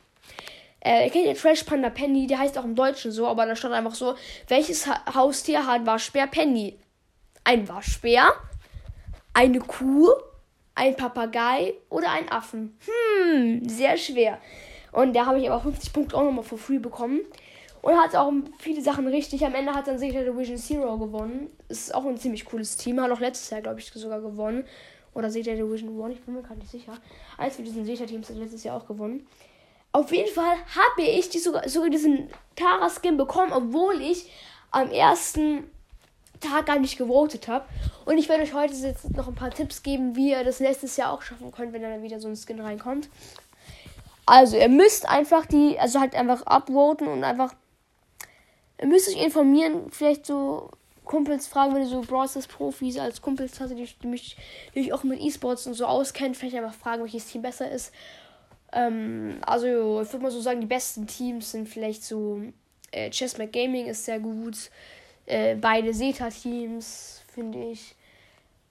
Äh, 0.79 1.05
ihr 1.05 1.11
kennt 1.11 1.25
ja 1.25 1.33
Trash 1.33 1.63
Panda 1.63 1.89
Penny, 1.89 2.27
der 2.27 2.39
heißt 2.39 2.57
auch 2.57 2.65
im 2.65 2.75
Deutschen 2.75 3.11
so, 3.11 3.27
aber 3.27 3.45
da 3.45 3.55
stand 3.55 3.73
einfach 3.73 3.95
so, 3.95 4.15
welches 4.47 4.87
ha 4.87 5.03
Haustier 5.13 5.65
hat 5.65 5.85
Waschbär 5.85 6.27
Penny? 6.27 6.77
Ein 7.43 7.67
Waschbär? 7.67 8.31
Eine 9.33 9.59
Kuh, 9.59 10.09
ein 10.75 10.95
Papagei 10.95 11.75
oder 11.89 12.11
ein 12.11 12.29
Affen. 12.29 12.77
Hm, 12.85 13.67
sehr 13.67 13.97
schwer. 13.97 14.39
Und 14.91 15.15
da 15.15 15.25
habe 15.25 15.39
ich 15.39 15.49
aber 15.49 15.61
50 15.61 15.93
Punkte 15.93 16.17
auch 16.17 16.23
nochmal 16.23 16.43
for 16.43 16.57
free 16.57 16.79
bekommen. 16.79 17.21
Und 17.81 17.97
hat 17.97 18.15
auch 18.15 18.31
viele 18.59 18.81
Sachen 18.81 19.07
richtig. 19.07 19.43
Am 19.43 19.55
Ende 19.55 19.73
hat 19.73 19.87
dann 19.87 19.97
sicher 19.97 20.23
Division 20.23 20.57
Zero 20.57 20.97
gewonnen. 20.97 21.49
Ist 21.67 21.95
auch 21.95 22.05
ein 22.05 22.17
ziemlich 22.17 22.45
cooles 22.45 22.77
Team. 22.77 23.01
Hat 23.01 23.11
auch 23.11 23.19
letztes 23.19 23.49
Jahr, 23.49 23.61
glaube 23.61 23.79
ich, 23.79 23.87
sogar 23.87 24.21
gewonnen. 24.21 24.65
Oder 25.13 25.29
ihr 25.29 25.43
Division 25.43 25.99
One? 25.99 26.13
Ich 26.13 26.21
bin 26.21 26.35
mir 26.35 26.43
gar 26.43 26.55
nicht 26.55 26.69
sicher. 26.69 26.93
Eins 27.37 27.55
von 27.55 27.65
diesen 27.65 27.83
Seter-Teams 27.83 28.29
hat 28.29 28.37
letztes 28.37 28.63
Jahr 28.63 28.77
auch 28.77 28.87
gewonnen. 28.87 29.27
Auf 29.93 30.11
jeden 30.11 30.31
Fall 30.33 30.55
habe 30.75 31.01
ich 31.01 31.29
die 31.29 31.39
sogar, 31.39 31.67
sogar 31.67 31.89
diesen 31.89 32.29
Tara-Skin 32.55 33.17
bekommen, 33.17 33.51
obwohl 33.51 33.99
ich 34.01 34.31
am 34.69 34.89
ersten 34.91 35.69
Tag 36.41 36.65
gar 36.65 36.79
nicht 36.79 36.97
gewotet 36.97 37.47
habe. 37.47 37.65
Und 38.05 38.17
ich 38.17 38.27
werde 38.27 38.43
euch 38.43 38.53
heute 38.53 38.73
jetzt 38.73 39.09
noch 39.15 39.27
ein 39.27 39.35
paar 39.35 39.51
Tipps 39.51 39.83
geben, 39.83 40.15
wie 40.15 40.31
ihr 40.31 40.43
das 40.43 40.59
nächstes 40.59 40.97
Jahr 40.97 41.13
auch 41.13 41.21
schaffen 41.21 41.51
könnt, 41.51 41.73
wenn 41.73 41.81
dann 41.81 42.03
wieder 42.03 42.19
so 42.19 42.27
ein 42.27 42.35
Skin 42.35 42.59
reinkommt. 42.59 43.09
Also, 44.25 44.57
ihr 44.57 44.69
müsst 44.69 45.07
einfach 45.07 45.45
die, 45.45 45.79
also 45.79 45.99
halt 45.99 46.15
einfach 46.15 46.45
upvoten 46.45 47.07
und 47.07 47.23
einfach, 47.23 47.53
ihr 48.79 48.87
müsst 48.87 49.09
euch 49.09 49.21
informieren, 49.21 49.91
vielleicht 49.91 50.25
so 50.25 50.69
Kumpels 51.05 51.47
fragen, 51.47 51.73
wenn 51.73 51.81
ihr 51.81 51.87
so 51.87 52.01
Brawl 52.01 52.29
Profis 52.47 52.97
als 52.97 53.21
Kumpels 53.21 53.59
hast, 53.59 53.71
die, 53.71 53.85
die 54.01 54.07
mich 54.07 54.37
die 54.75 54.93
auch 54.93 55.03
mit 55.03 55.19
E-Sports 55.19 55.67
und 55.67 55.73
so 55.73 55.85
auskennen, 55.85 56.35
vielleicht 56.35 56.55
einfach 56.55 56.73
fragen, 56.73 57.03
welches 57.03 57.25
Team 57.25 57.41
besser 57.41 57.69
ist. 57.69 57.91
Ähm, 58.71 59.39
also, 59.41 60.01
ich 60.01 60.13
würde 60.13 60.23
mal 60.23 60.31
so 60.31 60.39
sagen, 60.39 60.61
die 60.61 60.67
besten 60.67 61.07
Teams 61.07 61.51
sind 61.51 61.67
vielleicht 61.67 62.03
so, 62.03 62.41
äh, 62.91 63.09
Chessmack 63.09 63.51
Gaming 63.51 63.87
ist 63.87 64.05
sehr 64.05 64.19
gut, 64.19 64.69
äh, 65.31 65.55
beide 65.55 65.91
Zeta-Teams, 65.93 67.23
finde 67.33 67.71
ich. 67.71 67.95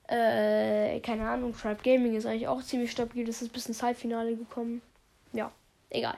Äh, 0.07 0.99
keine 0.99 1.27
Ahnung, 1.27 1.55
Tribe 1.55 1.81
Gaming 1.83 2.15
ist 2.15 2.25
eigentlich 2.25 2.47
auch 2.47 2.61
ziemlich 2.61 2.91
stabil. 2.91 3.25
Das 3.25 3.41
ist 3.41 3.51
bis 3.51 3.65
ins 3.65 3.81
Halbfinale 3.81 4.35
gekommen. 4.35 4.81
Ja, 5.33 5.51
egal. 5.89 6.15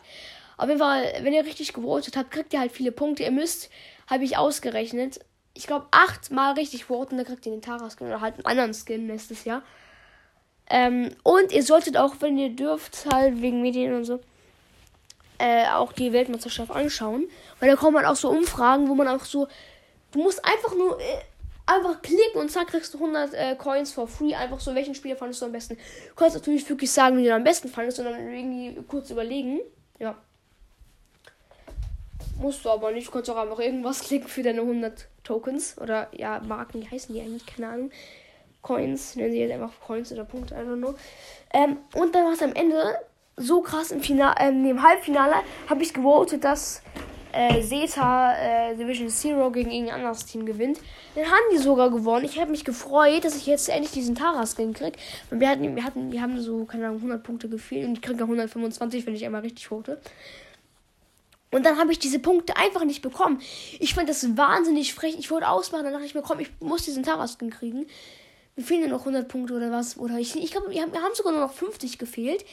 Auf 0.58 0.68
jeden 0.68 0.80
Fall, 0.80 1.14
wenn 1.22 1.34
ihr 1.34 1.46
richtig 1.46 1.74
gewotet 1.74 2.18
habt, 2.18 2.32
kriegt 2.32 2.54
ihr 2.54 2.60
halt 2.60 2.72
viele 2.72 2.92
Punkte. 2.92 3.24
Ihr 3.24 3.32
müsst, 3.32 3.70
habe 4.08 4.24
ich 4.24 4.38
ausgerechnet, 4.38 5.20
ich 5.54 5.68
glaube, 5.68 5.88
achtmal 5.92 6.54
richtig 6.54 6.86
voten, 6.86 7.18
dann 7.18 7.26
kriegt 7.26 7.46
ihr 7.46 7.52
den 7.52 7.62
Tara-Skin 7.62 8.08
oder 8.08 8.22
halt 8.22 8.36
einen 8.36 8.46
anderen 8.46 8.74
Skin 8.74 9.06
nächstes 9.06 9.46
Jahr. 9.46 9.62
Ähm, 10.70 11.12
und 11.24 11.52
ihr 11.52 11.64
solltet 11.64 11.96
auch, 11.98 12.16
wenn 12.20 12.38
ihr 12.38 12.50
dürft, 12.50 13.06
halt 13.14 13.42
wegen 13.42 13.62
Medien 13.62 13.94
und 13.94 14.06
so, 14.06 14.20
äh, 15.38 15.68
auch 15.68 15.94
die 15.94 16.12
Weltmeisterschaft 16.12 16.72
anschauen. 16.72 17.28
Weil 17.60 17.70
da 17.70 17.76
kommen 17.76 17.98
halt 17.98 18.08
auch 18.08 18.16
so 18.16 18.30
Umfragen, 18.30 18.90
wo 18.90 18.96
man 18.96 19.08
auch 19.08 19.24
so 19.26 19.48
Du 20.14 20.20
musst 20.20 20.44
einfach 20.46 20.74
nur 20.76 21.00
äh, 21.00 21.20
einfach 21.66 22.02
klicken 22.02 22.40
und 22.40 22.50
zack, 22.50 22.68
kriegst 22.68 22.94
du 22.94 22.98
100 23.00 23.34
äh, 23.34 23.56
Coins 23.56 23.92
for 23.92 24.08
free. 24.08 24.34
Einfach 24.34 24.60
so, 24.60 24.74
welchen 24.76 24.96
Spieler 24.96 25.16
fandest 25.16 25.42
du 25.42 25.48
am 25.48 25.52
besten? 25.52 25.76
Du 25.76 26.16
kannst 26.16 26.36
natürlich 26.36 26.68
wirklich 26.70 26.92
sagen, 26.92 27.18
wie 27.18 27.26
du 27.26 27.34
am 27.34 27.44
besten 27.44 27.68
fandest, 27.68 27.98
sondern 27.98 28.20
irgendwie 28.32 28.82
kurz 28.88 29.10
überlegen. 29.10 29.60
Ja. 30.00 30.16
Musst 32.40 32.64
du 32.64 32.70
aber 32.70 32.92
nicht. 32.92 33.08
Du 33.08 33.12
kannst 33.12 33.30
auch 33.30 33.38
einfach 33.38 33.60
irgendwas 33.60 34.00
klicken 34.08 34.28
für 34.28 34.44
deine 34.44 34.62
100 34.62 35.08
Tokens. 35.24 35.78
Oder 35.80 36.10
ja, 36.14 36.40
Marken, 36.40 36.82
wie 36.82 36.90
heißen 36.90 37.14
die 37.14 37.22
eigentlich? 37.22 37.46
Keine 37.46 37.68
Ahnung. 37.68 37.92
Coins, 38.62 39.16
nennen 39.16 39.32
sie 39.32 39.40
jetzt 39.40 39.52
einfach 39.52 39.74
Coins 39.82 40.12
oder 40.14 40.24
Punkte, 40.24 40.56
einfach 40.56 40.78
nur. 40.78 40.96
Ähm, 41.54 41.78
und 41.96 42.16
dann 42.16 42.26
war 42.26 42.32
es 42.32 42.42
am 42.42 42.54
Ende 42.54 42.98
so 43.36 43.62
krass 43.62 43.92
im 43.92 44.02
Finale, 44.02 44.36
ähm, 44.40 44.66
im 44.66 44.82
Halbfinale 44.82 45.36
habe 45.68 45.84
ich 45.84 45.94
gewotet, 45.94 46.44
dass 46.44 46.82
äh, 47.34 47.62
Zeta 47.62 48.36
äh, 48.36 48.76
Division 48.76 49.10
Zero 49.10 49.52
gegen 49.52 49.72
irgendein 49.72 49.96
anderes 49.96 50.26
Team 50.26 50.46
gewinnt. 50.46 50.80
Dann 51.16 51.26
haben 51.26 51.44
die 51.52 51.58
sogar 51.58 51.90
gewonnen. 51.90 52.26
Ich 52.26 52.40
habe 52.40 52.52
mich 52.52 52.64
gefreut, 52.64 53.26
dass 53.26 53.36
ich 53.36 53.48
jetzt 53.48 53.70
endlich 53.70 53.92
diesen 53.92 54.16
Tara-Skin 54.16 54.74
krieg. 54.74 54.94
Und 55.32 55.40
wir 55.40 55.50
hatten, 55.50 55.76
wir 55.76 55.84
hatten, 55.84 56.12
wir 56.12 56.22
haben 56.22 56.40
so, 56.40 56.66
keine 56.66 56.86
Ahnung, 56.86 56.98
100 56.98 57.24
Punkte 57.24 57.50
gefehlt 57.50 57.88
und 57.88 57.96
ich 57.96 58.02
kriege 58.02 58.24
125, 58.24 59.06
wenn 59.06 59.16
ich 59.16 59.26
einmal 59.26 59.42
richtig 59.42 59.68
vote. 59.68 60.00
Und 61.52 61.66
dann 61.66 61.78
habe 61.78 61.92
ich 61.92 62.00
diese 62.00 62.20
Punkte 62.20 62.58
einfach 62.58 62.84
nicht 62.84 63.02
bekommen. 63.02 63.40
Ich 63.80 63.94
fand 63.94 64.10
das 64.10 64.38
wahnsinnig 64.38 64.94
frech. 64.94 65.16
Ich 65.20 65.30
wollte 65.30 65.48
ausmachen, 65.48 65.84
dann 65.84 65.94
dachte 65.94 66.06
ich 66.06 66.16
mir, 66.16 66.24
komm, 66.24 66.40
ich 66.40 66.50
muss 66.60 66.84
diesen 66.84 67.04
Tara-Skin 67.04 67.52
kriegen. 67.52 67.86
Mir 68.56 68.64
fehlen 68.64 68.82
ja 68.82 68.88
noch 68.88 69.02
100 69.02 69.28
Punkte 69.28 69.56
oder 69.56 69.72
was. 69.72 69.98
Oder 69.98 70.18
ich, 70.18 70.36
ich 70.36 70.52
glaube, 70.52 70.72
wir 70.72 70.82
haben, 70.82 70.92
wir 70.92 71.02
haben 71.02 71.14
sogar 71.16 71.32
nur 71.32 71.42
noch 71.42 71.54
50 71.54 71.98
gefehlt. 71.98 72.46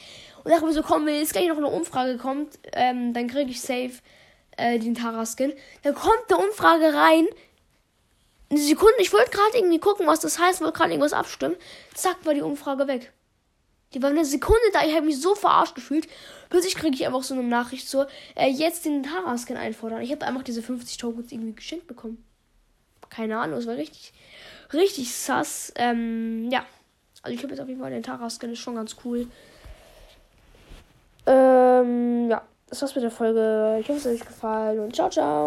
Und 0.43 0.51
dachte 0.51 0.65
mir 0.65 0.73
so, 0.73 0.83
komm, 0.83 1.05
wenn 1.05 1.15
jetzt 1.15 1.33
gleich 1.33 1.47
noch 1.47 1.57
eine 1.57 1.67
Umfrage 1.67 2.17
kommt, 2.17 2.59
ähm, 2.73 3.13
dann 3.13 3.27
kriege 3.27 3.51
ich 3.51 3.61
safe 3.61 3.93
äh, 4.61 4.79
den 4.79 4.95
Tara-Skin. 4.95 5.53
Dann 5.83 5.95
kommt 5.95 6.23
eine 6.29 6.37
Umfrage 6.37 6.93
rein. 6.93 7.27
Eine 8.49 8.59
Sekunde, 8.59 8.95
ich 8.99 9.13
wollte 9.13 9.31
gerade 9.31 9.57
irgendwie 9.57 9.79
gucken, 9.79 10.07
was 10.07 10.19
das 10.19 10.37
heißt, 10.37 10.61
wollte 10.61 10.77
gerade 10.77 10.91
irgendwas 10.91 11.13
abstimmen. 11.13 11.55
Zack, 11.93 12.17
war 12.25 12.33
die 12.33 12.41
Umfrage 12.41 12.87
weg. 12.87 13.11
Die 13.93 14.01
war 14.01 14.09
eine 14.09 14.25
Sekunde 14.25 14.61
da, 14.73 14.85
ich 14.85 14.93
habe 14.95 15.05
mich 15.05 15.19
so 15.19 15.35
verarscht 15.35 15.75
gefühlt. 15.75 16.07
Plötzlich 16.49 16.75
kriege 16.75 16.95
ich 16.95 17.05
einfach 17.05 17.23
so 17.23 17.33
eine 17.33 17.43
Nachricht 17.43 17.89
so, 17.89 18.05
äh, 18.35 18.49
jetzt 18.49 18.85
den 18.85 19.03
Tara-Skin 19.03 19.57
einfordern. 19.57 20.01
Ich 20.01 20.11
habe 20.11 20.25
einfach 20.25 20.43
diese 20.43 20.61
50 20.61 20.97
Tokens 20.97 21.31
irgendwie 21.31 21.53
geschenkt 21.53 21.87
bekommen. 21.87 22.23
Keine 23.09 23.39
Ahnung, 23.39 23.57
es 23.57 23.67
war 23.67 23.75
richtig, 23.75 24.13
richtig 24.73 25.13
sass. 25.13 25.73
Ähm, 25.75 26.49
ja. 26.51 26.65
Also 27.23 27.35
ich 27.35 27.43
habe 27.43 27.53
jetzt 27.53 27.61
auf 27.61 27.67
jeden 27.67 27.81
Fall 27.81 27.91
den 27.91 28.03
Tara-Skin, 28.03 28.51
ist 28.51 28.59
schon 28.59 28.75
ganz 28.75 28.95
cool. 29.03 29.27
Ähm, 31.25 32.29
ja 32.29 32.41
das 32.71 32.81
war's 32.81 32.95
mit 32.95 33.03
der 33.03 33.11
Folge. 33.11 33.77
Ich 33.81 33.89
hoffe, 33.89 33.99
es 33.99 34.05
hat 34.05 34.13
euch 34.13 34.25
gefallen 34.25 34.79
und 34.79 34.95
ciao, 34.95 35.09
ciao. 35.09 35.39